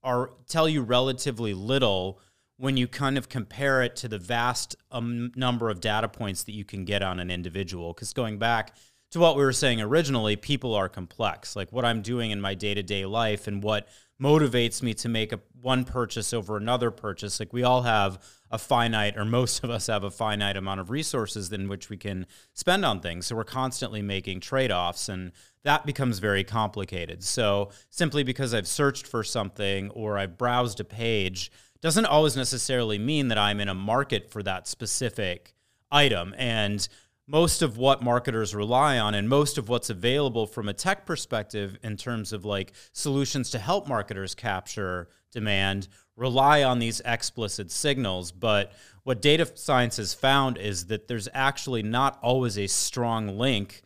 are 0.02 0.30
tell 0.48 0.68
you 0.68 0.82
relatively 0.82 1.54
little 1.54 2.20
when 2.58 2.76
you 2.76 2.88
kind 2.88 3.18
of 3.18 3.28
compare 3.28 3.82
it 3.82 3.96
to 3.96 4.08
the 4.08 4.18
vast 4.18 4.76
um, 4.90 5.30
number 5.36 5.68
of 5.68 5.80
data 5.80 6.08
points 6.08 6.44
that 6.44 6.52
you 6.52 6.64
can 6.64 6.86
get 6.86 7.02
on 7.02 7.20
an 7.20 7.30
individual. 7.30 7.92
Because 7.92 8.14
going 8.14 8.38
back 8.38 8.75
to 9.10 9.18
what 9.18 9.36
we 9.36 9.44
were 9.44 9.52
saying 9.52 9.80
originally 9.80 10.36
people 10.36 10.75
are 10.75 10.88
complex. 10.88 11.54
Like 11.54 11.70
what 11.72 11.84
i'm 11.84 12.02
doing 12.02 12.30
in 12.30 12.40
my 12.40 12.54
day-to-day 12.54 13.04
life 13.04 13.46
and 13.46 13.62
what 13.62 13.88
motivates 14.20 14.82
me 14.82 14.94
to 14.94 15.08
make 15.08 15.32
a 15.32 15.40
one 15.61 15.85
purchase 15.85 16.32
over 16.32 16.56
another 16.56 16.90
purchase. 16.90 17.38
Like 17.38 17.52
we 17.52 17.62
all 17.62 17.82
have 17.82 18.23
a 18.50 18.58
finite 18.58 19.16
or 19.16 19.25
most 19.25 19.62
of 19.62 19.70
us 19.70 19.88
have 19.88 20.04
a 20.04 20.11
finite 20.11 20.56
amount 20.56 20.80
of 20.80 20.90
resources 20.90 21.52
in 21.52 21.68
which 21.68 21.90
we 21.90 21.96
can 21.96 22.26
spend 22.54 22.85
on 22.85 23.00
things. 23.00 23.26
So 23.26 23.37
we're 23.37 23.44
constantly 23.44 24.02
making 24.02 24.40
trade-offs 24.40 25.08
and 25.08 25.32
that 25.64 25.85
becomes 25.85 26.18
very 26.18 26.44
complicated. 26.44 27.25
So 27.25 27.70
simply 27.90 28.23
because 28.23 28.54
i've 28.54 28.68
searched 28.68 29.06
for 29.06 29.23
something 29.23 29.90
or 29.90 30.16
i've 30.16 30.38
browsed 30.38 30.80
a 30.80 30.85
page 30.85 31.50
doesn't 31.82 32.06
always 32.06 32.37
necessarily 32.37 32.99
mean 32.99 33.28
that 33.28 33.38
i'm 33.38 33.61
in 33.61 33.68
a 33.68 33.75
market 33.75 34.30
for 34.30 34.42
that 34.44 34.66
specific 34.66 35.56
item. 35.90 36.35
And 36.37 36.87
most 37.28 37.61
of 37.62 37.76
what 37.76 38.02
marketers 38.02 38.54
rely 38.54 38.99
on 38.99 39.14
and 39.14 39.28
most 39.28 39.59
of 39.59 39.68
what's 39.68 39.90
available 39.90 40.47
from 40.47 40.68
a 40.68 40.73
tech 40.73 41.04
perspective 41.04 41.76
in 41.83 41.97
terms 41.97 42.33
of 42.33 42.45
like 42.45 42.73
solutions 42.92 43.50
to 43.50 43.59
help 43.59 43.88
marketers 43.88 44.35
capture 44.35 45.09
demand 45.33 45.88
rely 46.16 46.62
on 46.62 46.78
these 46.78 47.00
explicit 47.04 47.71
signals. 47.71 48.30
But 48.30 48.73
what 49.02 49.21
data 49.21 49.50
science 49.54 49.97
has 49.97 50.14
found 50.14 50.56
is 50.56 50.87
that 50.87 51.09
there's 51.09 51.28
actually 51.35 51.83
not 51.83 52.18
always 52.23 52.59
a 52.59 52.66
strong 52.66 53.38
link 53.38 53.83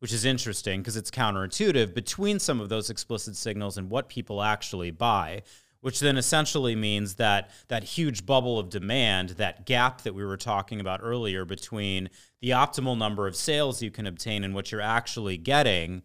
which 0.00 0.12
is 0.12 0.26
interesting 0.26 0.82
because 0.82 0.98
it's 0.98 1.10
counterintuitive 1.10 1.94
between 1.94 2.38
some 2.38 2.60
of 2.60 2.68
those 2.68 2.90
explicit 2.90 3.34
signals 3.34 3.78
and 3.78 3.88
what 3.88 4.06
people 4.06 4.42
actually 4.42 4.90
buy 4.90 5.42
which 5.84 6.00
then 6.00 6.16
essentially 6.16 6.74
means 6.74 7.16
that 7.16 7.50
that 7.68 7.84
huge 7.84 8.24
bubble 8.24 8.58
of 8.58 8.70
demand, 8.70 9.28
that 9.30 9.66
gap 9.66 10.00
that 10.00 10.14
we 10.14 10.24
were 10.24 10.38
talking 10.38 10.80
about 10.80 11.00
earlier 11.02 11.44
between 11.44 12.08
the 12.44 12.50
optimal 12.50 12.98
number 12.98 13.26
of 13.26 13.34
sales 13.34 13.80
you 13.80 13.90
can 13.90 14.06
obtain 14.06 14.44
and 14.44 14.54
what 14.54 14.70
you're 14.70 14.78
actually 14.78 15.38
getting, 15.38 16.02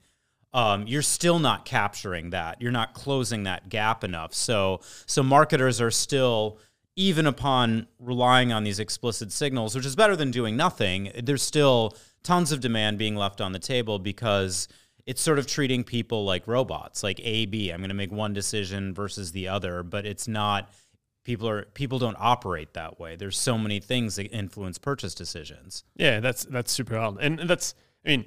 um, 0.53 0.87
you're 0.87 1.01
still 1.01 1.37
not 1.37 1.65
capturing 1.65 2.29
that. 2.29 2.61
You're 2.61 2.71
not 2.71 2.93
closing 2.93 3.43
that 3.43 3.67
gap 3.67 4.05
enough. 4.05 4.33
So, 4.33 4.79
so 5.05 5.21
marketers 5.21 5.81
are 5.81 5.91
still, 5.91 6.57
even 6.95 7.27
upon 7.27 7.87
relying 7.99 8.53
on 8.53 8.63
these 8.63 8.79
explicit 8.79 9.33
signals, 9.33 9.75
which 9.75 9.85
is 9.85 9.97
better 9.97 10.15
than 10.15 10.31
doing 10.31 10.55
nothing. 10.55 11.11
There's 11.21 11.43
still 11.43 11.93
tons 12.23 12.53
of 12.53 12.61
demand 12.61 12.97
being 12.97 13.17
left 13.17 13.41
on 13.41 13.51
the 13.51 13.59
table 13.59 13.99
because 13.99 14.69
it's 15.05 15.21
sort 15.21 15.39
of 15.39 15.45
treating 15.45 15.83
people 15.83 16.23
like 16.23 16.47
robots, 16.47 17.03
like 17.03 17.19
A, 17.21 17.47
B. 17.47 17.69
I'm 17.69 17.81
going 17.81 17.89
to 17.89 17.95
make 17.95 18.13
one 18.13 18.31
decision 18.31 18.93
versus 18.93 19.33
the 19.33 19.49
other, 19.49 19.83
but 19.83 20.05
it's 20.05 20.27
not. 20.27 20.71
People 21.29 21.47
are 21.47 21.65
people 21.75 21.99
don't 21.99 22.17
operate 22.19 22.73
that 22.73 22.99
way. 22.99 23.15
There's 23.15 23.37
so 23.37 23.55
many 23.55 23.79
things 23.79 24.15
that 24.15 24.23
influence 24.31 24.79
purchase 24.79 25.13
decisions. 25.13 25.83
Yeah, 25.95 26.21
that's 26.21 26.43
that's 26.45 26.71
super 26.71 26.97
hard, 26.97 27.17
and 27.21 27.37
that's. 27.47 27.75
I 28.03 28.09
mean, 28.09 28.25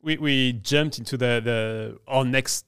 we, 0.00 0.16
we 0.16 0.54
jumped 0.54 0.96
into 0.96 1.18
the 1.18 1.42
the 1.44 1.98
our 2.08 2.24
next 2.24 2.64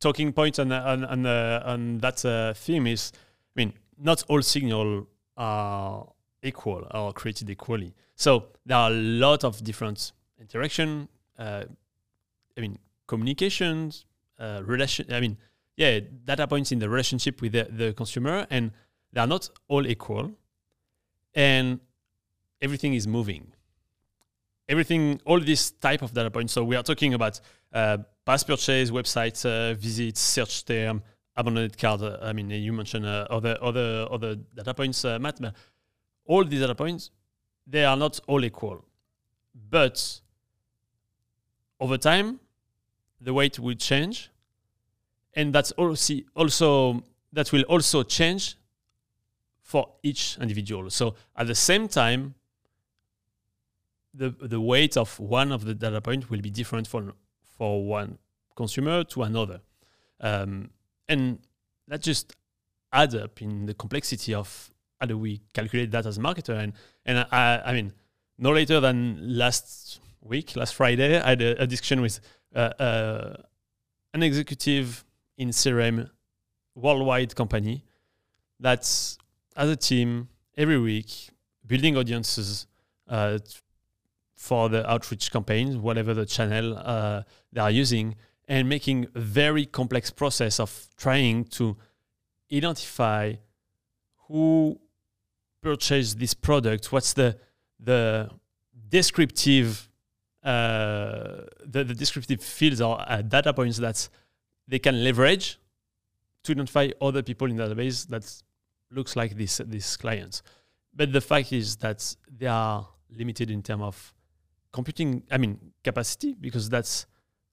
talking 0.00 0.32
point 0.32 0.58
on 0.58 0.72
on 0.72 1.04
on, 1.04 1.24
on 1.24 1.98
that 1.98 2.24
uh, 2.24 2.52
theme 2.54 2.88
is. 2.88 3.12
I 3.14 3.60
mean, 3.60 3.74
not 3.96 4.24
all 4.26 4.42
signal 4.42 5.06
are 5.36 6.08
equal 6.42 6.84
or 6.92 7.12
created 7.12 7.48
equally. 7.48 7.94
So 8.16 8.46
there 8.66 8.76
are 8.76 8.90
a 8.90 8.94
lot 8.94 9.44
of 9.44 9.62
different 9.62 10.10
interaction. 10.40 11.08
Uh, 11.38 11.62
I 12.58 12.60
mean, 12.60 12.76
communications, 13.06 14.04
uh, 14.40 14.62
relation. 14.64 15.12
I 15.12 15.20
mean, 15.20 15.36
yeah, 15.76 16.00
data 16.24 16.46
points 16.46 16.72
in 16.72 16.78
the 16.78 16.88
relationship 16.88 17.40
with 17.40 17.52
the, 17.52 17.64
the 17.70 17.92
consumer, 17.92 18.46
and 18.50 18.72
they 19.12 19.20
are 19.20 19.26
not 19.26 19.48
all 19.68 19.86
equal, 19.86 20.32
and 21.34 21.80
everything 22.60 22.94
is 22.94 23.06
moving. 23.06 23.52
Everything, 24.68 25.20
all 25.24 25.40
this 25.40 25.72
type 25.72 26.02
of 26.02 26.14
data 26.14 26.30
points. 26.30 26.52
So 26.52 26.62
we 26.62 26.76
are 26.76 26.82
talking 26.82 27.14
about 27.14 27.40
uh, 27.72 27.98
past 28.24 28.46
purchase, 28.46 28.90
website 28.90 29.44
uh, 29.44 29.74
visits, 29.74 30.20
search 30.20 30.64
term, 30.64 31.02
abandoned 31.36 31.76
cart. 31.76 32.02
Uh, 32.02 32.18
I 32.22 32.32
mean, 32.32 32.50
you 32.50 32.72
mentioned 32.72 33.06
uh, 33.06 33.26
other 33.30 33.56
other 33.60 34.06
other 34.10 34.36
data 34.36 34.74
points, 34.74 35.04
uh, 35.04 35.18
Matt. 35.18 35.40
But 35.40 35.54
all 36.24 36.44
these 36.44 36.60
data 36.60 36.74
points, 36.74 37.10
they 37.66 37.84
are 37.84 37.96
not 37.96 38.20
all 38.28 38.44
equal, 38.44 38.84
but 39.54 40.20
over 41.80 41.96
time, 41.96 42.38
the 43.20 43.32
weight 43.34 43.58
will 43.58 43.74
change, 43.74 44.29
and 45.34 45.54
that's 45.54 45.72
also 45.72 46.14
also 46.34 47.02
that 47.32 47.52
will 47.52 47.62
also 47.62 48.02
change 48.02 48.56
for 49.62 49.88
each 50.02 50.36
individual. 50.40 50.90
So 50.90 51.14
at 51.36 51.46
the 51.46 51.54
same 51.54 51.88
time, 51.88 52.34
the 54.12 54.30
the 54.30 54.60
weight 54.60 54.96
of 54.96 55.18
one 55.20 55.52
of 55.52 55.64
the 55.64 55.74
data 55.74 56.00
points 56.00 56.28
will 56.28 56.40
be 56.40 56.50
different 56.50 56.86
for 56.88 57.12
for 57.44 57.84
one 57.84 58.18
consumer 58.56 59.04
to 59.04 59.22
another, 59.22 59.60
um, 60.20 60.70
and 61.08 61.38
that 61.88 62.02
just 62.02 62.34
adds 62.92 63.14
up 63.14 63.40
in 63.40 63.66
the 63.66 63.74
complexity 63.74 64.34
of 64.34 64.70
how 65.00 65.06
do 65.06 65.16
we 65.16 65.40
calculate 65.54 65.90
that 65.92 66.06
as 66.06 66.18
a 66.18 66.20
marketer. 66.20 66.58
And 66.58 66.72
and 67.06 67.26
I, 67.30 67.62
I 67.64 67.72
mean, 67.72 67.92
no 68.38 68.50
later 68.50 68.80
than 68.80 69.38
last 69.38 70.00
week, 70.20 70.56
last 70.56 70.74
Friday, 70.74 71.20
I 71.20 71.30
had 71.30 71.42
a, 71.42 71.62
a 71.62 71.66
discussion 71.66 72.00
with 72.00 72.20
uh, 72.54 72.58
uh, 72.58 73.36
an 74.14 74.22
executive 74.22 75.04
in 75.40 75.48
CRM 75.48 76.08
worldwide 76.74 77.34
company 77.34 77.76
that's 78.60 79.18
as 79.56 79.68
a 79.70 79.76
team 79.76 80.28
every 80.56 80.78
week 80.78 81.30
building 81.66 81.96
audiences 81.96 82.66
uh, 83.08 83.38
for 84.36 84.68
the 84.68 84.90
outreach 84.90 85.30
campaigns, 85.30 85.76
whatever 85.76 86.14
the 86.14 86.26
channel 86.26 86.76
uh, 86.78 87.22
they 87.52 87.60
are 87.60 87.70
using, 87.70 88.16
and 88.48 88.68
making 88.68 89.06
a 89.14 89.20
very 89.20 89.64
complex 89.66 90.10
process 90.10 90.58
of 90.58 90.88
trying 90.96 91.44
to 91.44 91.76
identify 92.52 93.34
who 94.26 94.80
purchased 95.62 96.18
this 96.18 96.34
product, 96.34 96.92
what's 96.92 97.12
the 97.12 97.38
the 97.78 98.30
descriptive 98.88 99.88
uh, 100.42 101.42
the, 101.64 101.84
the 101.84 101.94
descriptive 101.94 102.42
fields 102.42 102.80
or 102.80 102.98
uh, 103.00 103.22
data 103.22 103.52
points 103.52 103.76
that 103.78 104.08
they 104.70 104.78
can 104.78 105.02
leverage 105.04 105.58
to 106.44 106.52
identify 106.52 106.88
other 107.02 107.22
people 107.22 107.50
in 107.50 107.56
the 107.56 107.66
database 107.66 108.06
that 108.08 108.24
looks 108.90 109.16
like 109.16 109.36
this 109.36 109.60
these 109.66 109.96
clients. 109.96 110.42
But 110.94 111.12
the 111.12 111.20
fact 111.20 111.52
is 111.52 111.76
that 111.76 112.00
they 112.38 112.46
are 112.46 112.88
limited 113.10 113.50
in 113.50 113.62
terms 113.62 113.82
of 113.82 114.14
computing. 114.72 115.24
I 115.30 115.38
mean 115.38 115.58
capacity 115.82 116.34
because 116.40 116.70
that's 116.70 117.06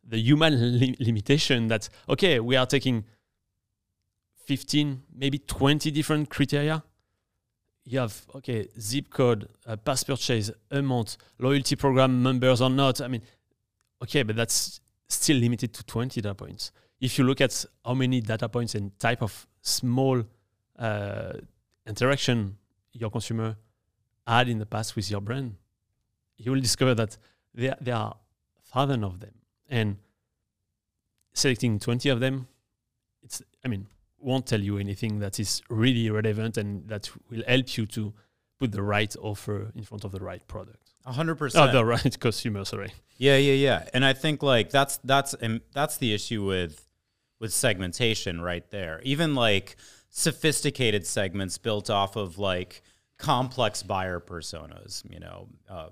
the 0.08 0.18
human 0.18 0.54
li- 0.80 0.96
limitation. 1.00 1.68
That 1.68 1.90
okay, 2.08 2.40
we 2.40 2.56
are 2.56 2.66
taking 2.66 3.04
fifteen, 4.46 5.04
maybe 5.14 5.40
twenty 5.40 5.92
different 5.92 6.30
criteria 6.30 6.84
you 7.88 8.00
have 8.00 8.26
okay 8.36 8.68
zip 8.80 9.10
code 9.10 9.48
uh, 9.66 9.78
past 9.78 10.06
purchase 10.06 10.52
amount 10.72 11.18
loyalty 11.40 11.76
program 11.76 12.22
members 12.22 12.62
or 12.62 12.70
not 12.70 13.00
i 13.00 13.08
mean 13.08 13.22
okay 14.04 14.24
but 14.24 14.36
that's 14.36 14.82
still 15.08 15.38
limited 15.38 15.74
to 15.74 15.86
20 15.86 16.20
data 16.20 16.36
points 16.36 16.72
if 17.00 17.18
you 17.18 17.24
look 17.24 17.42
at 17.42 17.66
how 17.86 17.94
many 17.94 18.22
data 18.22 18.50
points 18.50 18.76
and 18.76 18.98
type 19.00 19.22
of 19.22 19.48
small 19.62 20.24
uh, 20.80 21.34
interaction 21.86 22.58
your 22.94 23.10
consumer 23.10 23.56
had 24.26 24.50
in 24.50 24.60
the 24.60 24.66
past 24.66 24.96
with 24.96 25.10
your 25.10 25.22
brand 25.22 25.56
you 26.38 26.52
will 26.52 26.62
discover 26.62 26.96
that 26.96 27.18
there, 27.54 27.76
there 27.82 27.96
are 27.96 28.16
thousands 28.66 29.04
of 29.04 29.20
them. 29.20 29.34
And 29.70 29.98
selecting 31.34 31.80
20 31.80 32.10
of 32.10 32.20
them, 32.20 32.48
it's, 33.24 33.42
I 33.66 33.68
mean, 33.68 33.88
won't 34.20 34.46
tell 34.48 34.62
you 34.62 34.78
anything 34.78 35.20
that 35.20 35.40
is 35.40 35.62
really 35.70 36.10
relevant 36.10 36.58
and 36.58 36.88
that 36.88 37.10
will 37.30 37.44
help 37.48 37.78
you 37.78 37.86
to 37.88 38.14
put 38.60 38.72
the 38.72 38.82
right 38.82 39.16
offer 39.22 39.72
in 39.76 39.84
front 39.84 40.04
of 40.04 40.12
the 40.12 40.20
right 40.20 40.46
product. 40.48 40.92
hundred 41.06 41.36
percent. 41.36 41.70
Oh, 41.70 41.72
the 41.72 41.86
right 41.86 42.20
consumer, 42.20 42.66
sorry. 42.66 42.92
Yeah, 43.18 43.38
yeah, 43.38 43.54
yeah. 43.54 43.90
And 43.94 44.04
I 44.04 44.14
think 44.14 44.42
like 44.42 44.72
that's 44.72 44.98
that's 45.04 45.36
and 45.36 45.62
that's 45.74 45.98
the 45.98 46.14
issue 46.14 46.44
with 46.44 46.87
with 47.40 47.54
segmentation 47.54 48.42
right 48.42 48.70
there. 48.72 49.00
Even 49.04 49.36
like 49.36 49.76
sophisticated 50.10 51.06
segments 51.06 51.58
built 51.58 51.90
off 51.90 52.16
of 52.16 52.38
like 52.38 52.82
complex 53.18 53.84
buyer 53.84 54.20
personas, 54.20 55.04
you 55.12 55.20
know, 55.20 55.48
uh, 55.70 55.90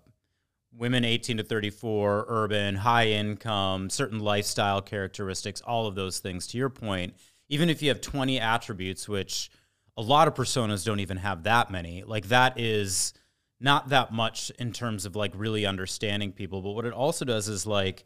women 0.78 1.06
18 1.06 1.38
to 1.38 1.44
34, 1.44 2.26
urban, 2.28 2.76
high 2.76 3.08
income, 3.08 3.90
certain 3.90 4.20
lifestyle 4.20 4.82
characteristics, 4.82 5.62
all 5.62 5.88
of 5.88 5.96
those 5.96 6.20
things. 6.20 6.48
To 6.48 6.58
your 6.58 6.70
point, 6.70 7.16
even 7.50 7.70
if 7.70 7.82
you 7.82 7.90
have 7.90 8.02
20 8.02 8.40
attributes, 8.40 9.08
which 9.08 9.50
a 9.98 10.02
lot 10.02 10.28
of 10.28 10.34
personas 10.34 10.86
don't 10.86 11.00
even 11.00 11.18
have 11.18 11.44
that 11.44 11.72
many, 11.72 12.04
like 12.04 12.28
that 12.28 12.60
is 12.60 13.14
not 13.60 13.90
that 13.90 14.12
much 14.12 14.52
in 14.60 14.74
terms 14.74 15.06
of 15.06 15.16
like 15.16 15.32
really 15.36 15.66
understanding 15.66 16.32
people. 16.32 16.62
But 16.62 16.72
what 16.72 16.86
it 16.86 16.94
also 16.94 17.24
does 17.24 17.48
is 17.48 17.66
like, 17.66 18.04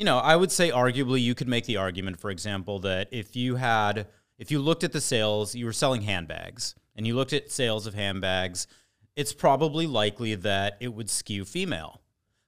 you 0.00 0.06
know, 0.06 0.16
I 0.16 0.34
would 0.34 0.50
say 0.50 0.70
arguably 0.70 1.20
you 1.20 1.34
could 1.34 1.46
make 1.46 1.66
the 1.66 1.76
argument, 1.76 2.18
for 2.18 2.30
example, 2.30 2.78
that 2.78 3.08
if 3.12 3.36
you 3.36 3.56
had, 3.56 4.06
if 4.38 4.50
you 4.50 4.58
looked 4.58 4.82
at 4.82 4.92
the 4.92 5.00
sales, 5.00 5.54
you 5.54 5.66
were 5.66 5.74
selling 5.74 6.00
handbags 6.00 6.74
and 6.96 7.06
you 7.06 7.14
looked 7.14 7.34
at 7.34 7.50
sales 7.50 7.86
of 7.86 7.92
handbags, 7.92 8.66
it's 9.14 9.34
probably 9.34 9.86
likely 9.86 10.34
that 10.36 10.78
it 10.80 10.94
would 10.94 11.10
skew 11.10 11.44
female. 11.44 12.00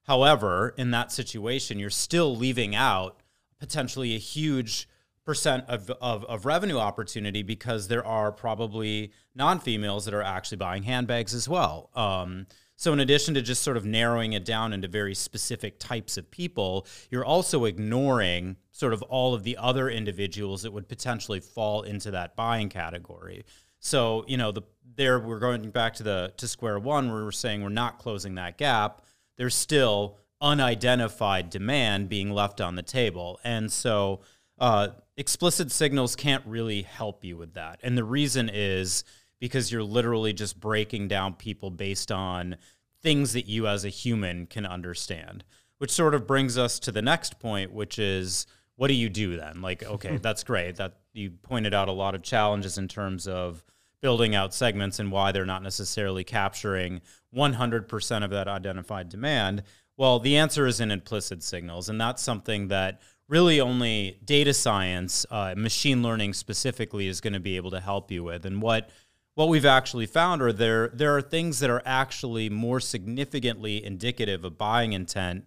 However, 0.07 0.73
in 0.79 0.89
that 0.91 1.11
situation, 1.11 1.77
you're 1.77 1.91
still 1.91 2.35
leaving 2.35 2.75
out 2.75 3.21
potentially 3.59 4.15
a 4.15 4.19
huge 4.19 4.89
percent 5.23 5.65
of, 5.67 5.91
of, 6.01 6.25
of 6.25 6.47
revenue 6.47 6.79
opportunity 6.79 7.43
because 7.43 7.87
there 7.87 8.03
are 8.03 8.31
probably 8.31 9.11
non-females 9.35 10.05
that 10.05 10.15
are 10.15 10.23
actually 10.23 10.57
buying 10.57 10.81
handbags 10.81 11.35
as 11.35 11.47
well. 11.47 11.91
Um, 11.93 12.47
so 12.75 12.91
in 12.91 12.99
addition 12.99 13.33
to 13.35 13.41
just 13.41 13.63
sort 13.63 13.77
of 13.77 13.85
narrowing 13.85 14.33
it 14.33 14.45
down 14.45 14.73
into 14.73 14.87
very 14.87 15.15
specific 15.15 15.79
types 15.79 16.17
of 16.17 16.29
people, 16.31 16.87
you're 17.09 17.25
also 17.25 17.65
ignoring 17.65 18.57
sort 18.71 18.93
of 18.93 19.01
all 19.03 19.33
of 19.33 19.43
the 19.43 19.57
other 19.57 19.89
individuals 19.89 20.63
that 20.63 20.73
would 20.73 20.89
potentially 20.89 21.39
fall 21.39 21.83
into 21.83 22.11
that 22.11 22.35
buying 22.35 22.69
category. 22.69 23.45
So, 23.79 24.25
you 24.27 24.37
know, 24.37 24.51
the 24.51 24.63
there 24.95 25.19
we're 25.19 25.39
going 25.39 25.69
back 25.71 25.95
to 25.95 26.03
the 26.03 26.33
to 26.37 26.47
square 26.47 26.79
one 26.79 27.11
where 27.11 27.23
we're 27.23 27.31
saying 27.31 27.63
we're 27.63 27.69
not 27.69 27.99
closing 27.99 28.35
that 28.35 28.57
gap. 28.57 29.01
There's 29.37 29.55
still 29.55 30.19
unidentified 30.41 31.49
demand 31.49 32.09
being 32.09 32.31
left 32.31 32.61
on 32.61 32.75
the 32.75 32.81
table. 32.81 33.39
And 33.43 33.71
so 33.71 34.21
uh, 34.59 34.89
explicit 35.17 35.71
signals 35.71 36.15
can't 36.15 36.45
really 36.45 36.83
help 36.83 37.23
you 37.23 37.37
with 37.37 37.53
that. 37.53 37.79
And 37.81 37.97
the 37.97 38.03
reason 38.03 38.49
is 38.53 39.03
because 39.43 39.73
you're 39.73 39.83
literally 39.83 40.31
just 40.31 40.57
breaking 40.57 41.05
down 41.05 41.33
people 41.33 41.69
based 41.69 42.13
on 42.13 42.55
things 43.01 43.33
that 43.33 43.45
you 43.45 43.67
as 43.67 43.83
a 43.83 43.89
human 43.89 44.45
can 44.45 44.65
understand. 44.65 45.43
Which 45.79 45.91
sort 45.91 46.15
of 46.15 46.25
brings 46.25 46.57
us 46.57 46.79
to 46.79 46.93
the 46.93 47.01
next 47.01 47.41
point, 47.41 47.73
which 47.73 47.99
is 47.99 48.47
what 48.77 48.87
do 48.87 48.93
you 48.93 49.09
do 49.09 49.35
then? 49.35 49.61
Like, 49.61 49.83
okay, 49.95 50.15
that's 50.15 50.45
great. 50.45 50.77
That 50.77 50.95
you 51.11 51.31
pointed 51.31 51.73
out 51.73 51.89
a 51.89 51.91
lot 51.91 52.15
of 52.15 52.23
challenges 52.23 52.77
in 52.77 52.87
terms 52.87 53.27
of 53.27 53.65
building 53.99 54.33
out 54.33 54.53
segments 54.53 54.99
and 54.99 55.11
why 55.11 55.33
they're 55.33 55.45
not 55.45 55.61
necessarily 55.61 56.23
capturing 56.23 57.01
100% 57.35 58.23
of 58.23 58.29
that 58.29 58.47
identified 58.47 59.09
demand. 59.09 59.63
Well, 59.97 60.19
the 60.19 60.37
answer 60.37 60.65
is 60.67 60.79
in 60.79 60.89
implicit 60.89 61.43
signals, 61.43 61.89
and 61.89 61.99
that's 61.99 62.23
something 62.23 62.69
that 62.69 63.01
really 63.27 63.59
only 63.59 64.19
data 64.23 64.53
science, 64.53 65.25
uh, 65.29 65.53
machine 65.57 66.01
learning 66.01 66.31
specifically, 66.33 67.07
is 67.07 67.19
going 67.19 67.33
to 67.33 67.41
be 67.41 67.57
able 67.57 67.71
to 67.71 67.81
help 67.81 68.09
you 68.09 68.23
with. 68.23 68.45
And 68.45 68.61
what 68.61 68.89
what 69.35 69.49
we've 69.49 69.65
actually 69.65 70.05
found 70.05 70.41
are 70.41 70.53
there 70.53 70.89
there 70.89 71.15
are 71.15 71.21
things 71.21 71.59
that 71.59 71.69
are 71.69 71.81
actually 71.85 72.49
more 72.49 72.79
significantly 72.79 73.83
indicative 73.83 74.45
of 74.45 74.57
buying 74.57 74.93
intent 74.93 75.45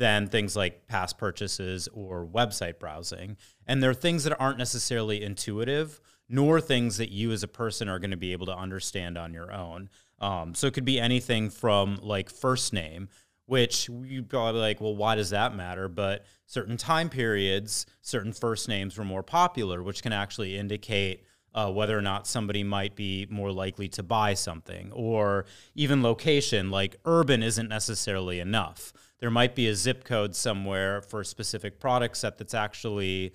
than 0.00 0.26
things 0.26 0.56
like 0.56 0.86
past 0.86 1.18
purchases 1.18 1.86
or 1.92 2.26
website 2.26 2.78
browsing. 2.78 3.36
And 3.66 3.82
there 3.82 3.90
are 3.90 3.94
things 3.94 4.24
that 4.24 4.40
aren't 4.40 4.56
necessarily 4.56 5.22
intuitive 5.22 6.00
nor 6.26 6.60
things 6.60 6.96
that 6.96 7.10
you 7.10 7.32
as 7.32 7.42
a 7.42 7.48
person 7.48 7.88
are 7.88 7.98
going 7.98 8.12
to 8.12 8.16
be 8.16 8.32
able 8.32 8.46
to 8.46 8.56
understand 8.56 9.18
on 9.18 9.34
your 9.34 9.52
own. 9.52 9.90
Um, 10.20 10.54
so 10.54 10.68
it 10.68 10.74
could 10.74 10.84
be 10.84 11.00
anything 11.00 11.50
from 11.50 11.98
like 12.02 12.30
first 12.30 12.72
name, 12.72 13.08
which 13.46 13.88
you 13.88 14.22
probably 14.22 14.60
like, 14.60 14.80
well, 14.80 14.94
why 14.94 15.16
does 15.16 15.30
that 15.30 15.54
matter? 15.54 15.88
But 15.88 16.24
certain 16.46 16.76
time 16.76 17.10
periods, 17.10 17.84
certain 18.00 18.32
first 18.32 18.68
names 18.68 18.96
were 18.96 19.04
more 19.04 19.24
popular, 19.24 19.82
which 19.82 20.02
can 20.02 20.12
actually 20.12 20.56
indicate 20.56 21.24
uh, 21.54 21.70
whether 21.70 21.98
or 21.98 22.02
not 22.02 22.26
somebody 22.26 22.62
might 22.62 22.94
be 22.94 23.26
more 23.30 23.52
likely 23.52 23.88
to 23.88 24.02
buy 24.02 24.34
something, 24.34 24.92
or 24.92 25.46
even 25.74 26.02
location, 26.02 26.70
like 26.70 26.96
urban 27.04 27.42
isn't 27.42 27.68
necessarily 27.68 28.40
enough. 28.40 28.92
There 29.18 29.30
might 29.30 29.54
be 29.54 29.68
a 29.68 29.74
zip 29.74 30.04
code 30.04 30.34
somewhere 30.34 31.02
for 31.02 31.20
a 31.20 31.24
specific 31.24 31.78
product 31.78 32.16
set 32.16 32.38
that's 32.38 32.54
actually 32.54 33.32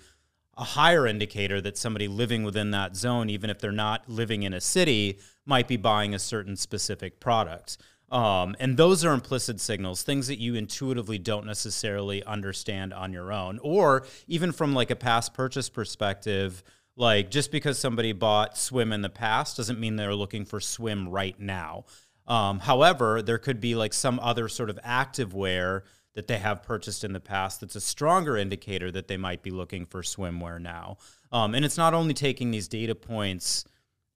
a 0.56 0.64
higher 0.64 1.06
indicator 1.06 1.60
that 1.60 1.76
somebody 1.76 2.08
living 2.08 2.42
within 2.42 2.70
that 2.70 2.96
zone, 2.96 3.28
even 3.28 3.50
if 3.50 3.58
they're 3.58 3.72
not 3.72 4.08
living 4.08 4.42
in 4.42 4.54
a 4.54 4.60
city, 4.60 5.18
might 5.44 5.68
be 5.68 5.76
buying 5.76 6.14
a 6.14 6.18
certain 6.18 6.56
specific 6.56 7.20
product. 7.20 7.76
Um, 8.10 8.56
and 8.58 8.76
those 8.76 9.04
are 9.04 9.12
implicit 9.12 9.60
signals, 9.60 10.02
things 10.02 10.28
that 10.28 10.38
you 10.38 10.54
intuitively 10.54 11.18
don't 11.18 11.44
necessarily 11.44 12.22
understand 12.24 12.94
on 12.94 13.12
your 13.12 13.32
own, 13.32 13.58
or 13.62 14.06
even 14.28 14.52
from 14.52 14.74
like 14.74 14.90
a 14.90 14.96
past 14.96 15.34
purchase 15.34 15.68
perspective. 15.68 16.62
Like 16.96 17.30
just 17.30 17.52
because 17.52 17.78
somebody 17.78 18.12
bought 18.12 18.56
swim 18.56 18.92
in 18.92 19.02
the 19.02 19.10
past 19.10 19.56
doesn't 19.56 19.78
mean 19.78 19.96
they're 19.96 20.14
looking 20.14 20.44
for 20.44 20.60
swim 20.60 21.08
right 21.08 21.38
now. 21.38 21.84
Um, 22.26 22.58
however, 22.60 23.22
there 23.22 23.38
could 23.38 23.60
be 23.60 23.74
like 23.74 23.92
some 23.92 24.18
other 24.20 24.48
sort 24.48 24.70
of 24.70 24.78
active 24.82 25.34
wear 25.34 25.84
that 26.14 26.26
they 26.26 26.38
have 26.38 26.62
purchased 26.62 27.04
in 27.04 27.12
the 27.12 27.20
past 27.20 27.60
that's 27.60 27.76
a 27.76 27.80
stronger 27.80 28.36
indicator 28.36 28.90
that 28.90 29.06
they 29.06 29.18
might 29.18 29.42
be 29.42 29.50
looking 29.50 29.84
for 29.84 30.00
swimwear 30.00 30.60
now. 30.60 30.96
Um, 31.30 31.54
and 31.54 31.64
it's 31.64 31.76
not 31.76 31.92
only 31.92 32.14
taking 32.14 32.50
these 32.50 32.68
data 32.68 32.94
points 32.94 33.66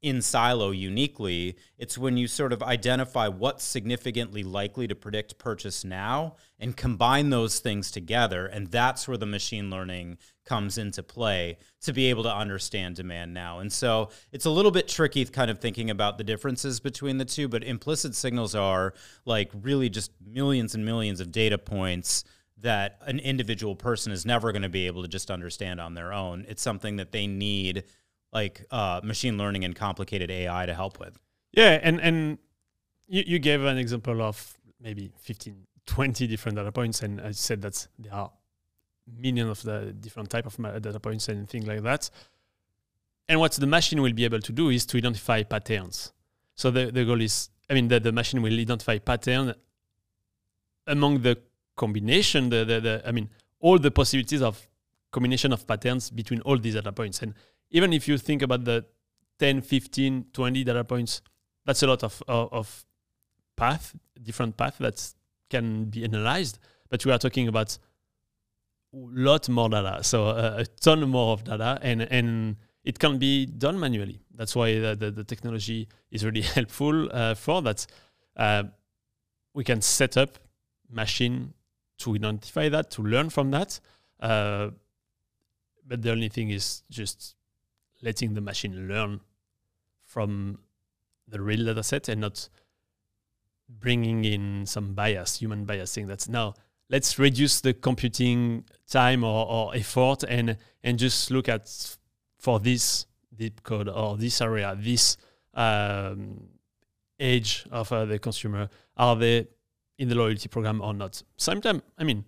in 0.02 0.22
silo 0.22 0.70
uniquely, 0.70 1.56
it's 1.76 1.98
when 1.98 2.16
you 2.16 2.26
sort 2.26 2.52
of 2.52 2.62
identify 2.62 3.28
what's 3.28 3.62
significantly 3.62 4.42
likely 4.42 4.88
to 4.88 4.94
predict 4.94 5.38
purchase 5.38 5.84
now 5.84 6.36
and 6.58 6.76
combine 6.76 7.30
those 7.30 7.58
things 7.58 7.90
together. 7.90 8.46
And 8.46 8.68
that's 8.68 9.06
where 9.06 9.18
the 9.18 9.26
machine 9.26 9.70
learning 9.70 10.16
comes 10.46 10.78
into 10.78 11.02
play 11.02 11.58
to 11.82 11.92
be 11.92 12.06
able 12.06 12.22
to 12.22 12.34
understand 12.34 12.96
demand 12.96 13.34
now. 13.34 13.58
And 13.58 13.70
so 13.70 14.08
it's 14.32 14.46
a 14.46 14.50
little 14.50 14.70
bit 14.70 14.88
tricky 14.88 15.24
kind 15.26 15.50
of 15.50 15.58
thinking 15.58 15.90
about 15.90 16.16
the 16.16 16.24
differences 16.24 16.80
between 16.80 17.18
the 17.18 17.24
two, 17.26 17.46
but 17.46 17.62
implicit 17.62 18.14
signals 18.14 18.54
are 18.54 18.94
like 19.26 19.50
really 19.62 19.90
just 19.90 20.12
millions 20.26 20.74
and 20.74 20.84
millions 20.84 21.20
of 21.20 21.30
data 21.30 21.58
points 21.58 22.24
that 22.62 22.98
an 23.06 23.18
individual 23.18 23.74
person 23.74 24.12
is 24.12 24.26
never 24.26 24.52
going 24.52 24.62
to 24.62 24.68
be 24.68 24.86
able 24.86 25.02
to 25.02 25.08
just 25.08 25.30
understand 25.30 25.80
on 25.80 25.94
their 25.94 26.12
own. 26.12 26.44
It's 26.48 26.62
something 26.62 26.96
that 26.96 27.12
they 27.12 27.26
need 27.26 27.84
like 28.32 28.64
uh, 28.70 29.00
machine 29.02 29.36
learning 29.36 29.64
and 29.64 29.74
complicated 29.74 30.30
AI 30.30 30.66
to 30.66 30.74
help 30.74 30.98
with. 31.00 31.18
Yeah, 31.52 31.78
and 31.82 32.00
and 32.00 32.38
you, 33.08 33.24
you 33.26 33.38
gave 33.38 33.64
an 33.64 33.78
example 33.78 34.22
of 34.22 34.56
maybe 34.80 35.10
15, 35.18 35.66
20 35.86 36.26
different 36.26 36.56
data 36.56 36.72
points, 36.72 37.02
and 37.02 37.20
I 37.20 37.32
said 37.32 37.62
that 37.62 37.86
there 37.98 38.14
are 38.14 38.30
millions 39.18 39.50
of 39.50 39.62
the 39.62 39.92
different 39.92 40.30
type 40.30 40.46
of 40.46 40.56
data 40.56 41.00
points 41.00 41.28
and 41.28 41.48
things 41.48 41.66
like 41.66 41.82
that. 41.82 42.10
And 43.28 43.38
what 43.38 43.52
the 43.52 43.66
machine 43.66 44.02
will 44.02 44.12
be 44.12 44.24
able 44.24 44.40
to 44.40 44.52
do 44.52 44.70
is 44.70 44.86
to 44.86 44.98
identify 44.98 45.42
patterns. 45.42 46.12
So 46.54 46.70
the, 46.70 46.90
the 46.90 47.04
goal 47.04 47.20
is, 47.20 47.50
I 47.68 47.74
mean, 47.74 47.88
that 47.88 48.02
the 48.02 48.12
machine 48.12 48.42
will 48.42 48.58
identify 48.58 48.98
pattern 48.98 49.54
among 50.86 51.22
the 51.22 51.38
combination, 51.76 52.50
the, 52.50 52.64
the, 52.64 52.80
the 52.80 53.02
I 53.06 53.12
mean, 53.12 53.30
all 53.60 53.78
the 53.78 53.90
possibilities 53.90 54.42
of 54.42 54.66
combination 55.12 55.52
of 55.52 55.66
patterns 55.66 56.10
between 56.10 56.40
all 56.42 56.58
these 56.58 56.74
data 56.74 56.92
points. 56.92 57.22
And 57.22 57.34
even 57.70 57.92
if 57.92 58.08
you 58.08 58.18
think 58.18 58.42
about 58.42 58.64
the 58.64 58.84
10, 59.38 59.62
15, 59.62 60.26
20 60.32 60.64
data 60.64 60.84
points, 60.84 61.22
that's 61.64 61.82
a 61.82 61.86
lot 61.86 62.02
of, 62.02 62.22
of, 62.28 62.52
of 62.52 62.84
path, 63.56 63.94
different 64.22 64.56
path 64.56 64.78
that 64.78 65.14
can 65.48 65.84
be 65.84 66.04
analyzed. 66.04 66.58
But 66.88 67.04
we 67.04 67.12
are 67.12 67.18
talking 67.18 67.48
about 67.48 67.78
a 68.92 68.96
lot 68.96 69.48
more 69.48 69.68
data, 69.68 70.02
so 70.02 70.26
uh, 70.26 70.56
a 70.58 70.64
ton 70.66 71.08
more 71.08 71.32
of 71.32 71.44
data, 71.44 71.78
and 71.80 72.02
and 72.02 72.56
it 72.82 72.98
can 72.98 73.18
be 73.18 73.46
done 73.46 73.78
manually. 73.78 74.20
That's 74.34 74.56
why 74.56 74.78
the, 74.78 74.96
the, 74.96 75.10
the 75.10 75.24
technology 75.24 75.88
is 76.10 76.24
really 76.24 76.40
helpful 76.56 77.08
uh, 77.12 77.34
for 77.34 77.62
that. 77.62 77.86
Uh, 78.36 78.64
we 79.54 79.64
can 79.64 79.80
set 79.82 80.16
up 80.16 80.38
machine 80.90 81.52
to 81.98 82.14
identify 82.14 82.68
that, 82.68 82.90
to 82.92 83.02
learn 83.02 83.30
from 83.30 83.50
that. 83.50 83.78
Uh, 84.18 84.70
but 85.86 86.02
the 86.02 86.10
only 86.10 86.28
thing 86.28 86.50
is 86.50 86.82
just 86.90 87.34
letting 88.02 88.34
the 88.34 88.40
machine 88.40 88.88
learn 88.88 89.20
from 90.02 90.58
the 91.28 91.40
real 91.40 91.66
data 91.66 91.82
set 91.82 92.08
and 92.08 92.20
not 92.20 92.48
bringing 93.68 94.24
in 94.24 94.66
some 94.66 94.94
bias, 94.94 95.38
human 95.38 95.64
bias, 95.64 95.92
saying 95.92 96.08
that's 96.08 96.28
now 96.28 96.54
let's 96.88 97.18
reduce 97.18 97.60
the 97.60 97.72
computing 97.72 98.64
time 98.88 99.22
or, 99.24 99.46
or 99.46 99.74
effort 99.76 100.24
and 100.24 100.56
and 100.82 100.98
just 100.98 101.30
look 101.30 101.48
at 101.48 101.96
for 102.38 102.58
this 102.58 103.06
zip 103.36 103.62
code 103.62 103.88
or 103.88 104.16
this 104.16 104.40
area, 104.40 104.76
this 104.78 105.16
um, 105.54 106.48
age 107.18 107.64
of 107.70 107.92
uh, 107.92 108.04
the 108.04 108.18
consumer, 108.18 108.68
are 108.96 109.16
they 109.16 109.46
in 109.98 110.08
the 110.08 110.14
loyalty 110.14 110.48
program 110.48 110.80
or 110.80 110.94
not? 110.94 111.22
Sometimes, 111.36 111.82
I 111.98 112.04
mean, 112.04 112.24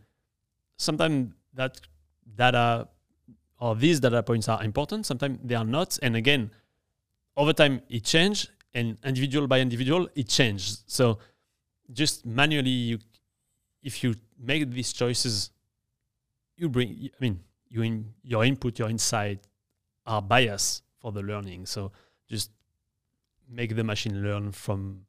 sometimes 0.76 1.32
that 1.54 1.80
data 2.34 2.88
or 3.62 3.76
these 3.76 4.00
data 4.00 4.20
points 4.24 4.48
are 4.48 4.60
important. 4.64 5.06
Sometimes 5.06 5.38
they 5.44 5.54
are 5.54 5.64
not. 5.64 5.96
And 6.02 6.16
again, 6.16 6.50
over 7.36 7.52
time 7.52 7.80
it 7.88 8.02
changes, 8.02 8.48
and 8.74 8.98
individual 9.04 9.46
by 9.46 9.60
individual 9.60 10.08
it 10.16 10.28
changes. 10.28 10.82
So 10.88 11.20
just 11.92 12.26
manually, 12.26 12.70
you 12.70 12.98
if 13.84 14.02
you 14.02 14.16
make 14.36 14.68
these 14.68 14.92
choices, 14.92 15.50
you 16.56 16.68
bring. 16.68 17.08
I 17.14 17.18
mean, 17.20 17.38
you 17.68 17.82
in, 17.82 18.12
your 18.24 18.44
input, 18.44 18.80
your 18.80 18.90
insight 18.90 19.46
are 20.06 20.20
bias 20.20 20.82
for 20.98 21.12
the 21.12 21.22
learning. 21.22 21.66
So 21.66 21.92
just 22.28 22.50
make 23.48 23.76
the 23.76 23.84
machine 23.84 24.24
learn 24.24 24.50
from 24.50 25.02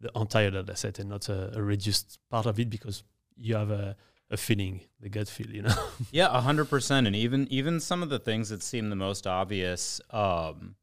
the 0.00 0.12
entire 0.14 0.52
data 0.52 0.76
set 0.76 1.00
and 1.00 1.10
not 1.10 1.28
a, 1.28 1.58
a 1.58 1.62
reduced 1.62 2.20
part 2.30 2.46
of 2.46 2.60
it 2.60 2.70
because 2.70 3.02
you 3.36 3.56
have 3.56 3.72
a 3.72 3.96
a 4.30 4.36
feeling, 4.36 4.80
the 5.00 5.08
gut 5.08 5.28
feel, 5.28 5.48
you 5.48 5.62
know. 5.62 5.88
yeah, 6.10 6.28
a 6.30 6.40
hundred 6.40 6.66
percent. 6.66 7.06
And 7.06 7.14
even 7.14 7.46
even 7.50 7.80
some 7.80 8.02
of 8.02 8.08
the 8.08 8.18
things 8.18 8.48
that 8.48 8.62
seem 8.62 8.90
the 8.90 8.96
most 8.96 9.26
obvious 9.26 10.00
um, 10.10 10.76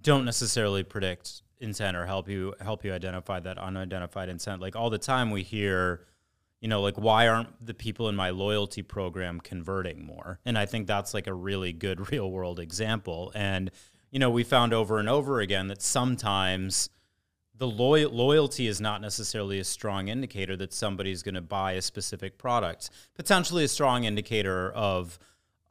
don't 0.00 0.24
necessarily 0.24 0.82
predict 0.82 1.42
intent 1.60 1.96
or 1.96 2.06
help 2.06 2.28
you 2.28 2.54
help 2.60 2.84
you 2.84 2.92
identify 2.92 3.40
that 3.40 3.58
unidentified 3.58 4.28
intent. 4.28 4.60
Like 4.60 4.76
all 4.76 4.90
the 4.90 4.98
time, 4.98 5.30
we 5.30 5.42
hear, 5.42 6.06
you 6.60 6.68
know, 6.68 6.80
like 6.80 6.96
why 6.96 7.28
aren't 7.28 7.64
the 7.64 7.74
people 7.74 8.08
in 8.08 8.16
my 8.16 8.30
loyalty 8.30 8.82
program 8.82 9.40
converting 9.40 10.04
more? 10.04 10.40
And 10.44 10.58
I 10.58 10.66
think 10.66 10.86
that's 10.86 11.14
like 11.14 11.26
a 11.26 11.34
really 11.34 11.72
good 11.72 12.10
real 12.12 12.30
world 12.30 12.58
example. 12.58 13.30
And 13.34 13.70
you 14.10 14.18
know, 14.18 14.30
we 14.30 14.42
found 14.42 14.72
over 14.72 14.98
and 14.98 15.08
over 15.08 15.40
again 15.40 15.68
that 15.68 15.82
sometimes 15.82 16.88
the 17.58 17.66
loy- 17.66 18.08
loyalty 18.08 18.68
is 18.68 18.80
not 18.80 19.00
necessarily 19.00 19.58
a 19.58 19.64
strong 19.64 20.08
indicator 20.08 20.56
that 20.56 20.72
somebody's 20.72 21.22
going 21.22 21.34
to 21.34 21.40
buy 21.40 21.72
a 21.72 21.82
specific 21.82 22.38
product. 22.38 22.90
Potentially 23.14 23.64
a 23.64 23.68
strong 23.68 24.04
indicator 24.04 24.70
of 24.70 25.18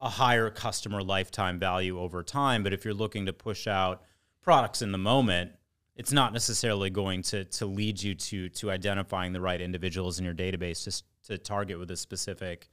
a 0.01 0.09
higher 0.09 0.49
customer 0.49 1.01
lifetime 1.01 1.57
value 1.57 1.99
over 1.99 2.23
time. 2.23 2.61
But 2.61 2.73
if 2.73 2.85
you're 2.85 2.93
looking 2.93 3.25
to 3.25 3.33
push 3.33 3.67
out 3.67 4.03
products 4.41 4.81
in 4.81 4.91
the 4.91 4.97
moment, 4.97 5.51
it's 5.95 6.11
not 6.11 6.33
necessarily 6.33 6.89
going 6.89 7.23
to 7.23 7.43
to 7.45 7.65
lead 7.65 8.01
you 8.01 8.13
to 8.13 8.49
to 8.49 8.69
identifying 8.69 9.33
the 9.33 9.41
right 9.41 9.59
individuals 9.59 10.19
in 10.19 10.25
your 10.25 10.35
database 10.35 10.83
just 10.83 11.05
to 11.25 11.37
target 11.37 11.79
with 11.79 11.89
a 11.89 11.97
specific 11.97 12.69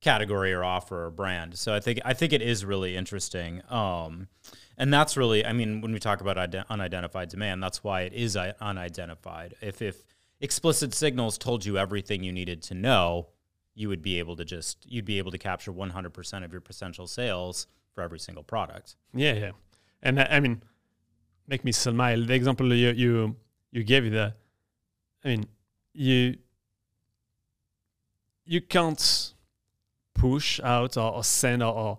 category 0.00 0.52
or 0.52 0.64
offer 0.64 1.06
or 1.06 1.10
brand. 1.10 1.58
So 1.58 1.74
I 1.74 1.80
think 1.80 2.00
I 2.04 2.14
think 2.14 2.32
it 2.32 2.42
is 2.42 2.64
really 2.64 2.96
interesting. 2.96 3.62
Um, 3.68 4.28
and 4.76 4.94
that's 4.94 5.16
really, 5.16 5.44
I 5.44 5.52
mean, 5.52 5.80
when 5.80 5.92
we 5.92 5.98
talk 5.98 6.20
about 6.20 6.36
ident- 6.36 6.68
unidentified 6.68 7.28
demand, 7.28 7.62
that's 7.62 7.82
why 7.82 8.02
it 8.02 8.12
is 8.12 8.36
unidentified. 8.36 9.54
If 9.60 9.82
if 9.82 10.04
explicit 10.40 10.94
signals 10.94 11.36
told 11.36 11.64
you 11.64 11.78
everything 11.78 12.22
you 12.22 12.32
needed 12.32 12.62
to 12.62 12.74
know, 12.74 13.28
you 13.74 13.88
would 13.88 14.02
be 14.02 14.18
able 14.18 14.36
to 14.36 14.44
just 14.44 14.86
you'd 14.86 15.04
be 15.04 15.18
able 15.18 15.32
to 15.32 15.38
capture 15.38 15.72
100% 15.72 16.44
of 16.44 16.52
your 16.52 16.60
potential 16.60 17.06
sales 17.06 17.66
for 17.92 18.02
every 18.02 18.18
single 18.20 18.44
product. 18.44 18.96
Yeah, 19.12 19.32
yeah, 19.32 19.50
and 20.02 20.20
I 20.20 20.38
mean, 20.40 20.62
make 21.48 21.64
me 21.64 21.72
smile. 21.72 22.24
The 22.24 22.34
example 22.34 22.72
you 22.72 22.90
you 22.90 23.36
you 23.72 23.82
gave 23.82 24.10
the, 24.12 24.34
I 25.24 25.28
mean, 25.28 25.46
you 25.92 26.36
you 28.44 28.60
can't 28.60 29.34
push 30.18 30.60
out 30.60 30.96
or, 30.96 31.14
or 31.14 31.24
send 31.24 31.62
or, 31.62 31.74
or 31.74 31.98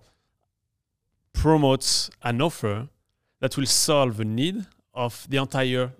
promote 1.34 2.10
an 2.22 2.42
offer 2.42 2.90
that 3.40 3.56
will 3.58 3.66
solve 3.66 4.20
a 4.20 4.26
need 4.26 4.66
of 4.94 5.26
the 5.30 5.38
entire 5.38 5.92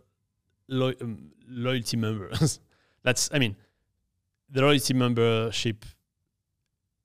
lo- 0.68 0.94
um, 1.02 1.32
loyalty 1.48 1.98
members. 1.98 2.60
That's, 3.04 3.30
I 3.34 3.40
mean, 3.40 3.56
the 4.50 4.62
loyalty 4.62 4.94
membership 4.94 5.86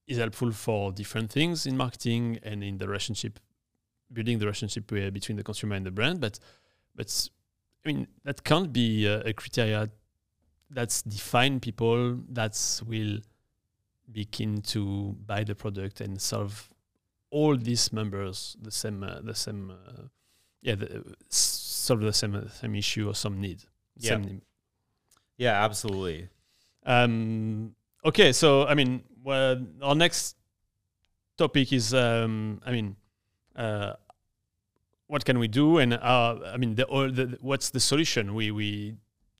is 0.06 0.18
helpful 0.18 0.50
for 0.50 0.92
different 0.92 1.30
things 1.30 1.66
in 1.66 1.76
marketing 1.76 2.38
and 2.42 2.62
in 2.62 2.78
the 2.78 2.86
relationship, 2.86 3.38
building 4.12 4.38
the 4.38 4.46
relationship 4.46 4.86
between 4.86 5.36
the 5.36 5.44
consumer 5.44 5.76
and 5.76 5.86
the 5.86 5.90
brand. 5.90 6.20
But, 6.20 6.38
but 6.94 7.28
I 7.84 7.88
mean, 7.88 8.06
that 8.24 8.42
can't 8.44 8.72
be 8.72 9.06
a, 9.06 9.20
a 9.20 9.32
criteria 9.32 9.88
that's 10.70 11.02
define 11.02 11.60
people 11.60 12.18
that 12.30 12.58
will 12.86 13.18
be 14.10 14.24
keen 14.24 14.60
to 14.62 15.16
buy 15.26 15.44
the 15.44 15.54
product 15.54 16.00
and 16.00 16.20
solve 16.20 16.68
all 17.30 17.56
these 17.56 17.92
members 17.92 18.56
the 18.62 18.70
same 18.70 19.02
uh, 19.02 19.20
the 19.22 19.34
same 19.34 19.70
uh, 19.70 20.02
yeah 20.62 20.74
the, 20.74 21.04
solve 21.28 22.00
the 22.00 22.12
same 22.12 22.34
uh, 22.34 22.48
same 22.48 22.74
issue 22.74 23.08
or 23.08 23.14
some 23.14 23.40
need. 23.40 23.62
Yeah. 23.96 24.16
Need. 24.16 24.42
yeah 25.36 25.64
absolutely. 25.64 26.28
Um 26.86 27.74
okay 28.04 28.32
so 28.32 28.66
i 28.66 28.74
mean 28.74 29.02
well, 29.22 29.64
our 29.82 29.94
next 29.94 30.36
topic 31.38 31.72
is 31.72 31.94
um 31.94 32.60
i 32.66 32.70
mean 32.70 32.96
uh 33.56 33.94
what 35.06 35.24
can 35.24 35.38
we 35.38 35.48
do? 35.48 35.78
And 35.78 35.94
uh, 35.94 36.38
i 36.52 36.56
mean 36.56 36.74
the, 36.74 36.84
all 36.84 37.10
the 37.10 37.38
what's 37.40 37.70
the 37.70 37.80
solution? 37.80 38.34
We 38.34 38.50
we 38.50 38.94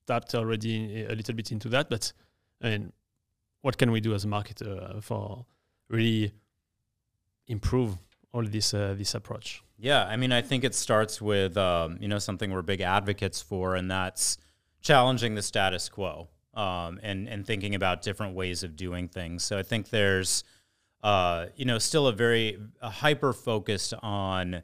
tapped 0.07 0.35
already 0.35 1.03
a 1.03 1.15
little 1.15 1.33
bit 1.33 1.51
into 1.51 1.69
that 1.69 1.89
but 1.89 2.13
i 2.61 2.69
mean 2.69 2.93
what 3.65 3.79
can 3.79 3.89
we 3.89 3.99
do 3.99 4.13
as 4.13 4.23
a 4.25 4.27
marketer 4.27 5.03
for 5.03 5.43
really 5.89 6.31
improve 7.47 7.97
all 8.31 8.43
this 8.43 8.75
uh, 8.75 8.93
this 8.95 9.15
approach? 9.15 9.63
Yeah, 9.79 10.05
I 10.05 10.17
mean, 10.17 10.31
I 10.31 10.43
think 10.43 10.63
it 10.63 10.75
starts 10.75 11.19
with 11.19 11.57
um, 11.57 11.97
you 11.99 12.07
know 12.07 12.19
something 12.19 12.51
we're 12.51 12.61
big 12.61 12.81
advocates 12.81 13.41
for, 13.41 13.75
and 13.75 13.89
that's 13.89 14.37
challenging 14.81 15.33
the 15.33 15.41
status 15.41 15.89
quo 15.89 16.27
um, 16.53 16.99
and 17.01 17.27
and 17.27 17.43
thinking 17.43 17.73
about 17.73 18.03
different 18.03 18.35
ways 18.35 18.61
of 18.61 18.75
doing 18.75 19.07
things. 19.07 19.43
So 19.43 19.57
I 19.57 19.63
think 19.63 19.89
there's 19.89 20.43
uh, 21.01 21.47
you 21.55 21.65
know 21.65 21.79
still 21.79 22.05
a 22.05 22.13
very 22.13 22.59
hyper 22.83 23.33
focused 23.33 23.95
on 24.03 24.61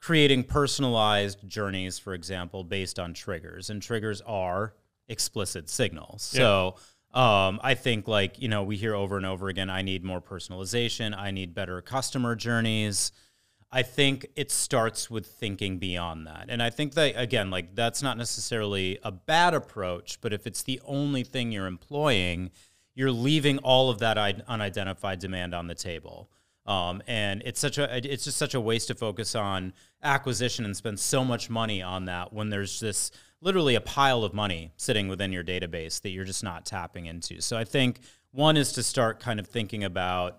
creating 0.00 0.44
personalized 0.44 1.46
journeys, 1.46 1.98
for 1.98 2.14
example, 2.14 2.64
based 2.64 2.98
on 2.98 3.12
triggers, 3.12 3.68
and 3.68 3.82
triggers 3.82 4.22
are 4.22 4.72
explicit 5.06 5.68
signals. 5.68 6.32
Yeah. 6.34 6.38
So 6.38 6.76
um, 7.14 7.60
I 7.62 7.74
think 7.74 8.08
like 8.08 8.40
you 8.40 8.48
know 8.48 8.62
we 8.62 8.76
hear 8.76 8.94
over 8.94 9.16
and 9.16 9.26
over 9.26 9.48
again. 9.48 9.68
I 9.68 9.82
need 9.82 10.02
more 10.02 10.20
personalization. 10.20 11.16
I 11.16 11.30
need 11.30 11.54
better 11.54 11.80
customer 11.82 12.34
journeys. 12.34 13.12
I 13.70 13.82
think 13.82 14.26
it 14.36 14.50
starts 14.50 15.10
with 15.10 15.26
thinking 15.26 15.78
beyond 15.78 16.26
that, 16.26 16.46
and 16.48 16.62
I 16.62 16.70
think 16.70 16.94
that 16.94 17.14
again, 17.16 17.50
like 17.50 17.74
that's 17.74 18.02
not 18.02 18.16
necessarily 18.16 18.98
a 19.02 19.12
bad 19.12 19.54
approach, 19.54 20.20
but 20.20 20.32
if 20.32 20.46
it's 20.46 20.62
the 20.62 20.80
only 20.84 21.22
thing 21.22 21.52
you're 21.52 21.66
employing, 21.66 22.50
you're 22.94 23.12
leaving 23.12 23.58
all 23.58 23.90
of 23.90 23.98
that 23.98 24.18
unidentified 24.18 25.18
demand 25.18 25.54
on 25.54 25.66
the 25.66 25.74
table. 25.74 26.30
Um, 26.64 27.02
and 27.06 27.42
it's 27.44 27.58
such 27.60 27.78
a 27.78 27.96
it's 27.96 28.24
just 28.24 28.38
such 28.38 28.54
a 28.54 28.60
waste 28.60 28.88
to 28.88 28.94
focus 28.94 29.34
on 29.34 29.72
acquisition 30.02 30.64
and 30.64 30.76
spend 30.76 31.00
so 31.00 31.24
much 31.24 31.50
money 31.50 31.82
on 31.82 32.04
that 32.04 32.32
when 32.32 32.50
there's 32.50 32.78
this 32.78 33.10
literally 33.42 33.74
a 33.74 33.80
pile 33.80 34.22
of 34.24 34.32
money 34.32 34.72
sitting 34.76 35.08
within 35.08 35.32
your 35.32 35.44
database 35.44 36.00
that 36.00 36.10
you're 36.10 36.24
just 36.24 36.44
not 36.44 36.64
tapping 36.64 37.06
into. 37.06 37.42
So 37.42 37.58
I 37.58 37.64
think 37.64 38.00
one 38.30 38.56
is 38.56 38.72
to 38.74 38.82
start 38.82 39.20
kind 39.20 39.38
of 39.40 39.46
thinking 39.46 39.84
about 39.84 40.38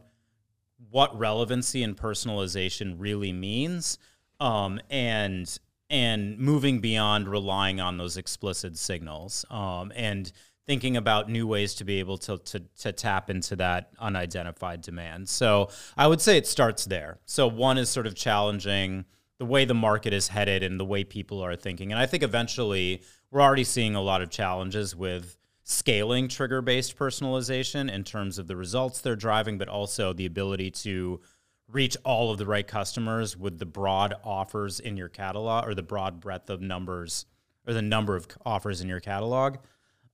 what 0.90 1.18
relevancy 1.18 1.84
and 1.84 1.96
personalization 1.96 2.96
really 2.98 3.34
means, 3.34 4.00
um, 4.40 4.80
and 4.90 5.60
and 5.90 6.40
moving 6.40 6.80
beyond 6.80 7.28
relying 7.28 7.80
on 7.80 7.98
those 7.98 8.18
explicit 8.18 8.78
signals, 8.78 9.46
um, 9.52 9.92
and 9.96 10.32
thinking 10.66 10.98
about 10.98 11.30
new 11.30 11.46
ways 11.46 11.76
to 11.76 11.84
be 11.84 12.00
able 12.00 12.18
to, 12.18 12.38
to 12.40 12.60
to 12.80 12.92
tap 12.92 13.30
into 13.30 13.56
that 13.58 13.92
unidentified 14.00 14.82
demand. 14.82 15.30
So 15.30 15.70
I 15.96 16.08
would 16.08 16.22
say 16.22 16.38
it 16.38 16.48
starts 16.48 16.86
there. 16.86 17.20
So 17.26 17.48
one 17.48 17.78
is 17.78 17.90
sort 17.90 18.08
of 18.08 18.16
challenging 18.16 19.06
the 19.44 19.50
way 19.50 19.66
the 19.66 19.74
market 19.74 20.14
is 20.14 20.30
headed 20.30 20.64
and 20.64 20.80
the 20.80 20.86
way 20.86 21.04
people 21.04 21.42
are 21.42 21.58
thinking. 21.58 21.92
And 21.92 22.00
I 22.00 22.06
think 22.06 22.24
eventually 22.24 23.02
we're 23.30 23.42
already 23.42 23.66
seeing 23.66 23.94
a 23.94 24.02
lot 24.02 24.22
of 24.22 24.30
challenges 24.30 24.96
with 24.96 25.36
scaling 25.64 26.30
trigger 26.30 26.62
based 26.62 26.98
personalization 26.98 27.92
in 27.92 28.06
terms 28.06 28.40
of 28.40 28.48
the 28.48 28.56
results 28.56 29.02
they're 29.02 29.18
driving, 29.18 29.58
but 29.58 29.68
also 29.68 30.14
the 30.14 30.26
ability 30.26 30.72
to 30.72 31.20
reach 31.68 31.98
all 32.06 32.32
of 32.32 32.38
the 32.38 32.46
right 32.46 32.66
customers 32.66 33.36
with 33.36 33.60
the 33.60 33.66
broad 33.66 34.14
offers 34.24 34.80
in 34.80 34.96
your 34.96 35.10
catalog 35.10 35.68
or 35.68 35.76
the 35.76 35.84
broad 35.84 36.22
breadth 36.22 36.50
of 36.50 36.62
numbers 36.62 37.26
or 37.68 37.74
the 37.74 37.82
number 37.82 38.16
of 38.16 38.28
offers 38.46 38.80
in 38.80 38.88
your 38.88 39.02
catalog. 39.02 39.58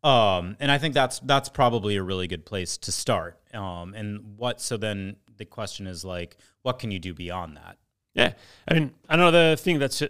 Um, 0.03 0.57
and 0.59 0.71
I 0.71 0.79
think 0.79 0.95
that's 0.95 1.19
that's 1.19 1.49
probably 1.49 1.97
a 1.97 2.03
really 2.03 2.25
good 2.25 2.47
place 2.47 2.77
to 2.79 2.91
start. 2.91 3.39
Um, 3.53 3.93
and 3.93 4.37
what 4.37 4.59
so 4.59 4.75
then 4.75 5.17
the 5.37 5.45
question 5.45 5.85
is 5.85 6.03
like, 6.03 6.37
what 6.63 6.79
can 6.79 6.89
you 6.89 6.97
do 6.97 7.13
beyond 7.13 7.57
that? 7.57 7.77
Yeah, 8.19 8.33
I 8.67 8.73
mean 8.73 8.91
another 9.07 9.55
thing 9.55 9.79
that's 9.79 10.03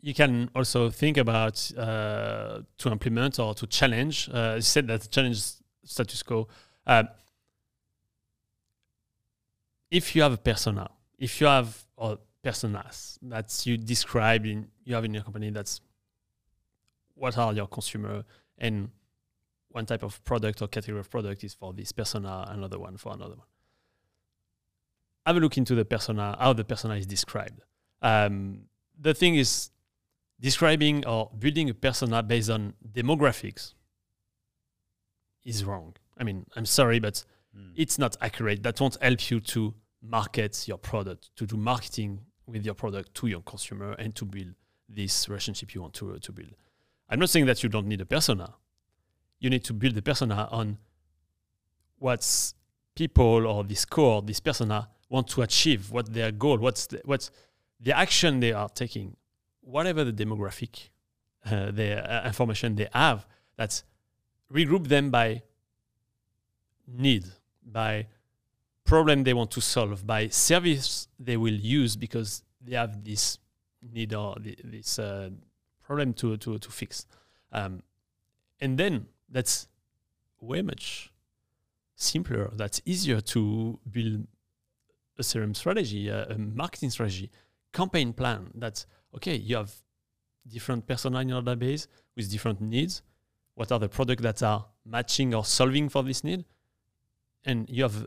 you 0.00 0.14
can 0.14 0.48
also 0.54 0.88
think 0.88 1.16
about 1.16 1.56
uh, 1.76 2.60
to 2.78 2.92
implement 2.92 3.40
or 3.40 3.54
to 3.54 3.66
challenge. 3.66 4.30
Uh, 4.32 4.52
you 4.54 4.62
said 4.62 4.86
that 4.86 5.10
challenge 5.10 5.42
status 5.84 6.22
quo. 6.22 6.46
Uh, 6.86 7.02
if 9.90 10.14
you 10.14 10.22
have 10.22 10.34
a 10.34 10.36
persona, 10.36 10.88
if 11.18 11.40
you 11.40 11.48
have 11.48 11.84
personas 12.44 13.18
that 13.22 13.66
you 13.66 13.76
describe 13.76 14.46
in 14.46 14.68
you 14.84 14.94
have 14.94 15.04
in 15.04 15.14
your 15.14 15.24
company, 15.24 15.50
that's 15.50 15.80
what 17.14 17.36
are 17.36 17.52
your 17.52 17.66
consumer 17.66 18.24
and 18.58 18.90
one 19.70 19.86
type 19.86 20.04
of 20.04 20.22
product 20.24 20.62
or 20.62 20.68
category 20.68 21.00
of 21.00 21.10
product 21.10 21.42
is 21.42 21.54
for 21.54 21.72
this 21.72 21.90
persona, 21.90 22.46
another 22.48 22.78
one 22.78 22.96
for 22.96 23.12
another 23.12 23.34
one. 23.34 23.46
Have 25.28 25.36
a 25.36 25.40
look 25.40 25.58
into 25.58 25.74
the 25.74 25.84
persona, 25.84 26.34
how 26.40 26.54
the 26.54 26.64
persona 26.64 26.94
is 26.94 27.04
described. 27.04 27.60
Um, 28.00 28.60
the 28.98 29.12
thing 29.12 29.34
is, 29.34 29.70
describing 30.40 31.04
or 31.04 31.30
building 31.38 31.68
a 31.68 31.74
persona 31.74 32.22
based 32.22 32.48
on 32.48 32.72
demographics 32.94 33.74
is 35.44 35.66
wrong. 35.66 35.94
I 36.16 36.24
mean, 36.24 36.46
I'm 36.56 36.64
sorry, 36.64 36.98
but 36.98 37.22
mm. 37.54 37.72
it's 37.76 37.98
not 37.98 38.16
accurate. 38.22 38.62
That 38.62 38.80
won't 38.80 38.96
help 39.02 39.30
you 39.30 39.40
to 39.40 39.74
market 40.00 40.66
your 40.66 40.78
product, 40.78 41.28
to 41.36 41.44
do 41.44 41.58
marketing 41.58 42.20
with 42.46 42.64
your 42.64 42.74
product 42.74 43.14
to 43.16 43.26
your 43.26 43.42
consumer, 43.42 43.92
and 43.98 44.14
to 44.14 44.24
build 44.24 44.54
this 44.88 45.28
relationship 45.28 45.74
you 45.74 45.82
want 45.82 45.92
to, 45.92 46.14
uh, 46.14 46.18
to 46.22 46.32
build. 46.32 46.54
I'm 47.10 47.20
not 47.20 47.28
saying 47.28 47.44
that 47.44 47.62
you 47.62 47.68
don't 47.68 47.86
need 47.86 48.00
a 48.00 48.06
persona. 48.06 48.54
You 49.40 49.50
need 49.50 49.64
to 49.64 49.74
build 49.74 49.94
a 49.98 50.00
persona 50.00 50.48
on 50.50 50.78
what's 51.98 52.54
people 52.94 53.46
or 53.46 53.62
this 53.62 53.84
core, 53.84 54.22
this 54.22 54.40
persona 54.40 54.88
want 55.08 55.28
to 55.28 55.42
achieve, 55.42 55.90
what 55.90 56.12
their 56.12 56.30
goal, 56.30 56.58
what's 56.58 56.86
the, 56.86 57.00
what's 57.04 57.30
the 57.80 57.96
action 57.96 58.40
they 58.40 58.52
are 58.52 58.68
taking, 58.68 59.16
whatever 59.60 60.04
the 60.04 60.12
demographic, 60.12 60.88
uh, 61.46 61.70
the 61.70 61.98
uh, 61.98 62.26
information 62.26 62.74
they 62.74 62.88
have, 62.92 63.26
that's 63.56 63.84
regroup 64.52 64.88
them 64.88 65.10
by 65.10 65.42
need, 66.86 67.24
by 67.64 68.06
problem 68.84 69.24
they 69.24 69.34
want 69.34 69.50
to 69.50 69.60
solve, 69.60 70.06
by 70.06 70.28
service 70.28 71.08
they 71.18 71.36
will 71.36 71.54
use 71.54 71.96
because 71.96 72.42
they 72.60 72.76
have 72.76 73.04
this 73.04 73.38
need 73.92 74.14
or 74.14 74.36
this 74.64 74.98
uh, 74.98 75.30
problem 75.82 76.12
to, 76.12 76.36
to, 76.36 76.58
to 76.58 76.70
fix. 76.70 77.06
Um, 77.52 77.82
and 78.60 78.76
then 78.76 79.06
that's 79.28 79.68
way 80.40 80.62
much 80.62 81.12
simpler. 81.94 82.50
That's 82.54 82.80
easier 82.84 83.20
to 83.20 83.78
build 83.90 84.26
a 85.18 85.22
CRM 85.22 85.54
strategy, 85.54 86.08
a, 86.08 86.26
a 86.26 86.38
marketing 86.38 86.90
strategy, 86.90 87.30
campaign 87.72 88.12
plan. 88.12 88.50
That's 88.54 88.86
okay. 89.14 89.36
You 89.36 89.56
have 89.56 89.72
different 90.46 90.86
persona 90.86 91.20
in 91.20 91.28
your 91.28 91.42
database 91.42 91.86
with 92.16 92.30
different 92.30 92.60
needs. 92.60 93.02
What 93.54 93.72
are 93.72 93.78
the 93.78 93.88
products 93.88 94.22
that 94.22 94.42
are 94.42 94.66
matching 94.84 95.34
or 95.34 95.44
solving 95.44 95.88
for 95.88 96.02
this 96.02 96.22
need? 96.22 96.44
And 97.44 97.68
you 97.68 97.82
have 97.82 98.06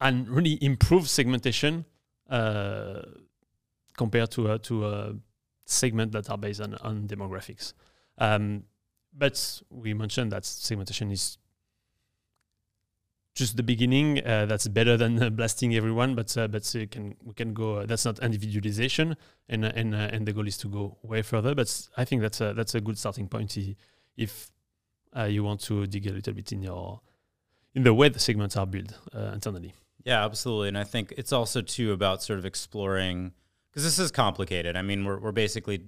and 0.00 0.28
really 0.28 0.58
improved 0.60 1.08
segmentation 1.08 1.84
uh, 2.28 3.02
compared 3.96 4.30
to 4.32 4.48
uh, 4.48 4.58
to 4.58 4.86
a 4.86 5.14
segment 5.64 6.12
that 6.12 6.28
are 6.28 6.38
based 6.38 6.60
on, 6.60 6.74
on 6.76 7.06
demographics. 7.06 7.72
Um, 8.18 8.64
but 9.16 9.62
we 9.70 9.94
mentioned 9.94 10.32
that 10.32 10.44
segmentation 10.44 11.10
is 11.10 11.38
just 13.34 13.56
the 13.56 13.62
beginning. 13.62 14.24
Uh, 14.24 14.46
that's 14.46 14.68
better 14.68 14.96
than 14.96 15.22
uh, 15.22 15.30
blasting 15.30 15.74
everyone, 15.74 16.14
but 16.14 16.36
uh, 16.36 16.48
but 16.48 16.74
uh, 16.76 16.86
can 16.90 17.16
we 17.24 17.34
can 17.34 17.54
go. 17.54 17.78
Uh, 17.78 17.86
that's 17.86 18.04
not 18.04 18.18
individualization, 18.20 19.16
and 19.48 19.64
uh, 19.64 19.72
and 19.74 19.94
and 19.94 20.26
the 20.26 20.32
goal 20.32 20.46
is 20.46 20.56
to 20.58 20.68
go 20.68 20.98
way 21.02 21.22
further. 21.22 21.54
But 21.54 21.88
I 21.96 22.04
think 22.04 22.22
that's 22.22 22.40
a 22.40 22.52
that's 22.54 22.74
a 22.74 22.80
good 22.80 22.98
starting 22.98 23.28
point 23.28 23.56
if 24.16 24.50
you 25.28 25.44
want 25.44 25.60
to 25.60 25.86
dig 25.86 26.06
a 26.06 26.12
little 26.12 26.32
bit 26.32 26.52
in 26.52 26.62
your 26.62 27.00
in 27.74 27.82
the 27.82 27.94
way 27.94 28.08
the 28.08 28.18
segments 28.18 28.56
are 28.56 28.66
built 28.66 28.92
internally. 29.14 29.74
Yeah, 30.04 30.24
absolutely, 30.24 30.68
and 30.68 30.78
I 30.78 30.84
think 30.84 31.14
it's 31.16 31.32
also 31.32 31.62
too 31.62 31.92
about 31.92 32.22
sort 32.22 32.38
of 32.38 32.44
exploring 32.44 33.32
because 33.70 33.84
this 33.84 33.98
is 33.98 34.10
complicated. 34.10 34.76
I 34.76 34.82
mean, 34.82 35.04
we're 35.04 35.18
we're 35.18 35.32
basically 35.32 35.84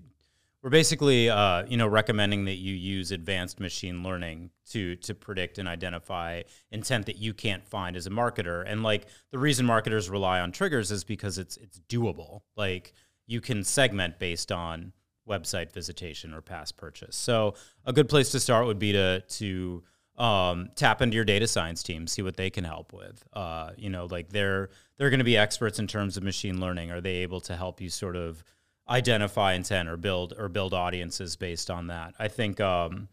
we're 0.65 0.71
basically, 0.71 1.29
uh, 1.29 1.67
you 1.67 1.77
know, 1.77 1.87
recommending 1.87 2.47
that 2.47 2.55
you 2.55 2.75
use 2.75 3.13
advanced 3.13 3.61
machine 3.61 4.03
learning 4.03 4.49
to 4.71 4.97
to 4.97 5.15
predict 5.15 5.59
and 5.59 5.69
identify 5.69 6.41
intent 6.71 7.05
that 7.05 7.19
you 7.19 7.35
can't 7.35 7.63
find 7.69 7.97
as 7.97 8.07
a 8.07 8.11
marketer. 8.11 8.65
And 8.67 8.83
like 8.83 9.07
the 9.31 9.39
reason 9.39 9.67
marketers 9.67 10.09
rely 10.09 10.41
on 10.41 10.53
triggers 10.53 10.91
is 10.91 11.05
because 11.05 11.37
it's 11.37 11.59
it's 11.59 11.81
doable. 11.81 12.41
Like 12.57 12.95
you 13.27 13.43
can 13.43 13.63
segment 13.63 14.19
based 14.19 14.51
on 14.51 14.95
website 15.29 15.71
visitation 15.71 16.33
or 16.33 16.41
past 16.41 16.79
purchase. 16.79 17.15
So 17.15 17.57
a 17.85 17.93
good 17.93 18.09
place 18.09 18.31
to 18.31 18.41
start 18.41 18.65
would 18.65 18.79
be 18.79 18.93
to 18.93 19.21
to 19.21 19.83
um, 20.17 20.71
tap 20.77 21.03
into 21.03 21.15
your 21.15 21.27
data 21.27 21.47
science 21.47 21.83
team, 21.83 22.07
see 22.07 22.23
what 22.23 22.39
they 22.39 22.49
can 22.49 22.65
help 22.65 22.95
with. 22.95 23.23
Uh, 23.35 23.73
you 23.77 23.91
know, 23.91 24.07
like 24.07 24.31
they're 24.31 24.71
they're 24.97 25.11
going 25.11 25.19
to 25.19 25.25
be 25.25 25.37
experts 25.37 25.79
in 25.79 25.87
terms 25.87 26.17
of 26.17 26.23
machine 26.23 26.59
learning. 26.59 26.91
Are 26.91 27.03
they 27.03 27.17
able 27.17 27.43
to 27.43 27.55
help 27.55 27.83
you 27.83 27.91
sort 27.91 28.17
of 28.17 28.43
identify 28.89 29.55
intent 29.55 29.89
or 29.89 29.97
build 29.97 30.35
or 30.39 30.49
build 30.49 30.75
audiences 30.75 31.37
based 31.37 31.71
on 31.71 31.87
that. 31.89 32.15
I 32.19 32.29
think 32.29 32.61
um, 32.61 33.09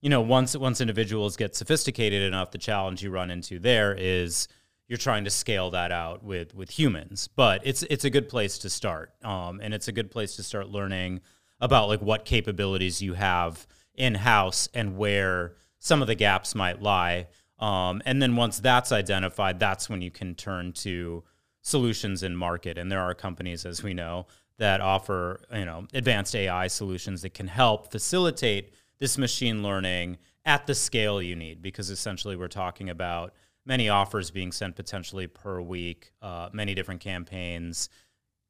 you 0.00 0.10
know 0.10 0.20
once 0.20 0.56
once 0.56 0.80
individuals 0.80 1.36
get 1.36 1.56
sophisticated 1.56 2.22
enough, 2.22 2.50
the 2.50 2.58
challenge 2.58 3.02
you 3.02 3.10
run 3.10 3.30
into 3.30 3.58
there 3.58 3.94
is 3.94 4.48
you're 4.88 4.98
trying 4.98 5.24
to 5.24 5.30
scale 5.30 5.70
that 5.70 5.92
out 5.92 6.22
with 6.22 6.54
with 6.54 6.70
humans. 6.70 7.28
But 7.28 7.62
it's 7.64 7.82
it's 7.84 8.04
a 8.04 8.10
good 8.10 8.28
place 8.28 8.58
to 8.58 8.70
start, 8.70 9.12
um, 9.22 9.60
and 9.60 9.72
it's 9.72 9.88
a 9.88 9.92
good 9.92 10.10
place 10.10 10.36
to 10.36 10.42
start 10.42 10.68
learning 10.68 11.20
about 11.60 11.88
like 11.88 12.02
what 12.02 12.24
capabilities 12.24 13.00
you 13.00 13.14
have 13.14 13.66
in 13.94 14.14
house 14.14 14.68
and 14.74 14.96
where 14.96 15.54
some 15.78 16.02
of 16.02 16.08
the 16.08 16.14
gaps 16.14 16.54
might 16.54 16.82
lie. 16.82 17.28
Um, 17.58 18.02
and 18.04 18.20
then 18.20 18.36
once 18.36 18.58
that's 18.58 18.92
identified, 18.92 19.60
that's 19.60 19.88
when 19.88 20.02
you 20.02 20.10
can 20.10 20.34
turn 20.34 20.72
to 20.72 21.24
solutions 21.62 22.22
in 22.22 22.36
market. 22.36 22.76
And 22.76 22.90
there 22.90 23.00
are 23.00 23.14
companies, 23.14 23.64
as 23.64 23.82
we 23.82 23.94
know, 23.94 24.26
that 24.58 24.80
offer 24.80 25.40
you 25.52 25.64
know 25.64 25.86
advanced 25.92 26.34
AI 26.34 26.66
solutions 26.66 27.22
that 27.22 27.34
can 27.34 27.48
help 27.48 27.90
facilitate 27.90 28.72
this 28.98 29.18
machine 29.18 29.62
learning 29.62 30.18
at 30.44 30.66
the 30.66 30.74
scale 30.74 31.20
you 31.20 31.34
need 31.34 31.62
because 31.62 31.90
essentially 31.90 32.36
we're 32.36 32.48
talking 32.48 32.90
about 32.90 33.32
many 33.66 33.88
offers 33.88 34.30
being 34.30 34.52
sent 34.52 34.76
potentially 34.76 35.26
per 35.26 35.60
week, 35.60 36.12
uh, 36.22 36.48
many 36.52 36.74
different 36.74 37.00
campaigns, 37.00 37.88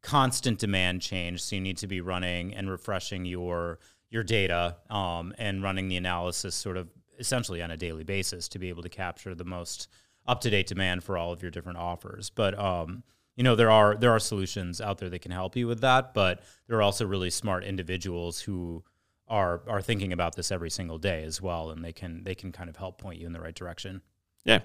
constant 0.02 0.58
demand 0.58 1.00
change. 1.00 1.42
So 1.42 1.56
you 1.56 1.62
need 1.62 1.78
to 1.78 1.86
be 1.86 2.00
running 2.00 2.54
and 2.54 2.70
refreshing 2.70 3.24
your 3.24 3.78
your 4.10 4.22
data 4.22 4.76
um, 4.90 5.34
and 5.38 5.62
running 5.62 5.88
the 5.88 5.96
analysis 5.96 6.54
sort 6.54 6.76
of 6.76 6.88
essentially 7.18 7.62
on 7.62 7.70
a 7.72 7.76
daily 7.76 8.04
basis 8.04 8.46
to 8.48 8.58
be 8.58 8.68
able 8.68 8.82
to 8.82 8.88
capture 8.88 9.34
the 9.34 9.44
most 9.44 9.88
up 10.26 10.40
to 10.40 10.50
date 10.50 10.66
demand 10.68 11.02
for 11.02 11.16
all 11.16 11.32
of 11.32 11.42
your 11.42 11.50
different 11.50 11.78
offers. 11.78 12.30
But 12.30 12.56
um, 12.58 13.02
you 13.36 13.42
know 13.42 13.54
there 13.54 13.70
are 13.70 13.96
there 13.96 14.10
are 14.10 14.18
solutions 14.18 14.80
out 14.80 14.98
there 14.98 15.08
that 15.08 15.20
can 15.20 15.32
help 15.32 15.56
you 15.56 15.66
with 15.66 15.80
that 15.80 16.14
but 16.14 16.42
there 16.66 16.78
are 16.78 16.82
also 16.82 17.06
really 17.06 17.30
smart 17.30 17.64
individuals 17.64 18.40
who 18.40 18.82
are 19.28 19.62
are 19.68 19.82
thinking 19.82 20.12
about 20.12 20.36
this 20.36 20.52
every 20.52 20.70
single 20.70 20.98
day 20.98 21.24
as 21.24 21.40
well 21.40 21.70
and 21.70 21.84
they 21.84 21.92
can 21.92 22.22
they 22.24 22.34
can 22.34 22.52
kind 22.52 22.68
of 22.68 22.76
help 22.76 22.98
point 22.98 23.18
you 23.18 23.26
in 23.26 23.32
the 23.32 23.40
right 23.40 23.54
direction. 23.54 24.02
Yeah. 24.44 24.60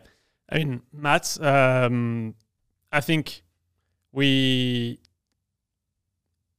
I 0.51 0.58
mean 0.58 0.82
matt 0.91 1.38
um, 1.41 2.36
i 2.91 3.01
think 3.01 3.43
we 4.12 4.99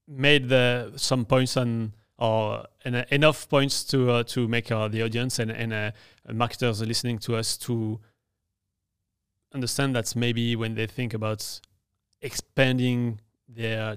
made 0.06 0.48
the 0.48 0.92
some 0.96 1.24
points 1.24 1.56
on 1.56 1.92
or 2.18 2.66
uh, 2.84 3.02
enough 3.10 3.48
points 3.48 3.82
to 3.84 4.10
uh, 4.10 4.22
to 4.24 4.46
make 4.46 4.70
uh, 4.70 4.88
the 4.88 5.02
audience 5.02 5.38
and 5.38 5.50
and 5.50 5.72
uh, 5.72 5.90
marketers 6.32 6.80
listening 6.82 7.18
to 7.18 7.36
us 7.36 7.56
to 7.56 7.98
understand 9.52 9.96
that 9.96 10.14
maybe 10.14 10.54
when 10.54 10.74
they 10.74 10.86
think 10.86 11.14
about 11.14 11.60
expanding 12.22 13.20
their 13.48 13.96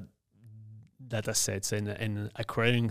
data 1.07 1.33
sets 1.33 1.71
and, 1.71 1.88
and 1.88 2.31
acquiring 2.36 2.89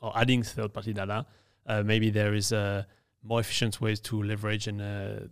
or 0.00 0.16
adding 0.16 0.42
third 0.42 0.72
party 0.72 0.92
data, 0.92 1.26
uh, 1.66 1.82
maybe 1.82 2.10
there 2.10 2.34
is 2.34 2.52
uh, 2.52 2.82
more 3.22 3.40
efficient 3.40 3.80
ways 3.80 4.00
to 4.00 4.22
leverage 4.22 4.66
and 4.66 4.80
uh, 4.80 5.26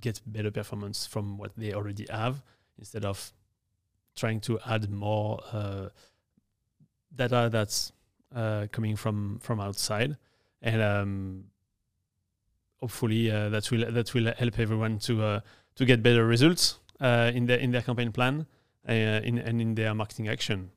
get 0.00 0.20
better 0.26 0.50
performance 0.50 1.06
from 1.06 1.36
what 1.36 1.52
they 1.56 1.72
already 1.72 2.06
have 2.10 2.42
instead 2.78 3.04
of 3.04 3.32
trying 4.16 4.40
to 4.40 4.58
add 4.66 4.90
more 4.90 5.40
uh, 5.52 5.88
data 7.14 7.48
that's 7.52 7.92
uh, 8.34 8.66
coming 8.72 8.96
from 8.96 9.38
from 9.40 9.60
outside. 9.60 10.16
And 10.62 10.80
um, 10.80 11.44
hopefully 12.80 13.30
uh, 13.30 13.50
that 13.50 13.70
will 13.70 13.90
that 13.92 14.14
will 14.14 14.32
help 14.36 14.58
everyone 14.58 14.98
to 15.00 15.42
to 15.76 15.84
get 15.84 16.02
better 16.02 16.24
results 16.24 16.78
uh, 17.00 17.30
in 17.34 17.46
their 17.46 17.58
in 17.58 17.70
their 17.70 17.82
campaign 17.82 18.12
plan 18.12 18.46
uh, 18.88 18.92
in, 18.92 19.38
and 19.38 19.60
in 19.60 19.74
their 19.74 19.94
marketing 19.94 20.28
action. 20.28 20.70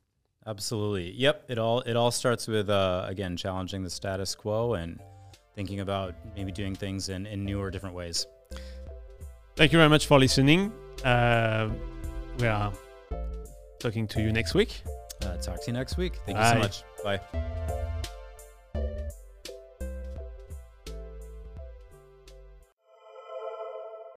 Absolutely. 0.45 1.11
Yep. 1.11 1.45
It 1.49 1.57
all 1.57 1.81
it 1.81 1.95
all 1.95 2.11
starts 2.11 2.47
with 2.47 2.69
uh, 2.69 3.05
again 3.07 3.35
challenging 3.35 3.83
the 3.83 3.89
status 3.89 4.33
quo 4.35 4.73
and 4.73 4.99
thinking 5.55 5.79
about 5.79 6.13
maybe 6.35 6.51
doing 6.51 6.75
things 6.75 7.09
in, 7.09 7.25
in 7.25 7.43
newer, 7.43 7.71
different 7.71 7.95
ways. 7.95 8.27
Thank 9.55 9.73
you 9.73 9.79
very 9.79 9.89
much 9.89 10.05
for 10.05 10.19
listening. 10.19 10.71
Uh, 11.03 11.69
we 12.39 12.47
are 12.47 12.71
talking 13.79 14.07
to 14.07 14.21
you 14.21 14.31
next 14.31 14.53
week. 14.53 14.83
Uh, 15.23 15.35
talk 15.37 15.61
to 15.63 15.67
you 15.67 15.73
next 15.73 15.97
week. 15.97 16.13
Thank 16.25 16.37
Bye. 16.37 16.47
you 16.47 16.53
so 16.53 16.59
much. 16.59 16.83
Bye. 17.03 17.76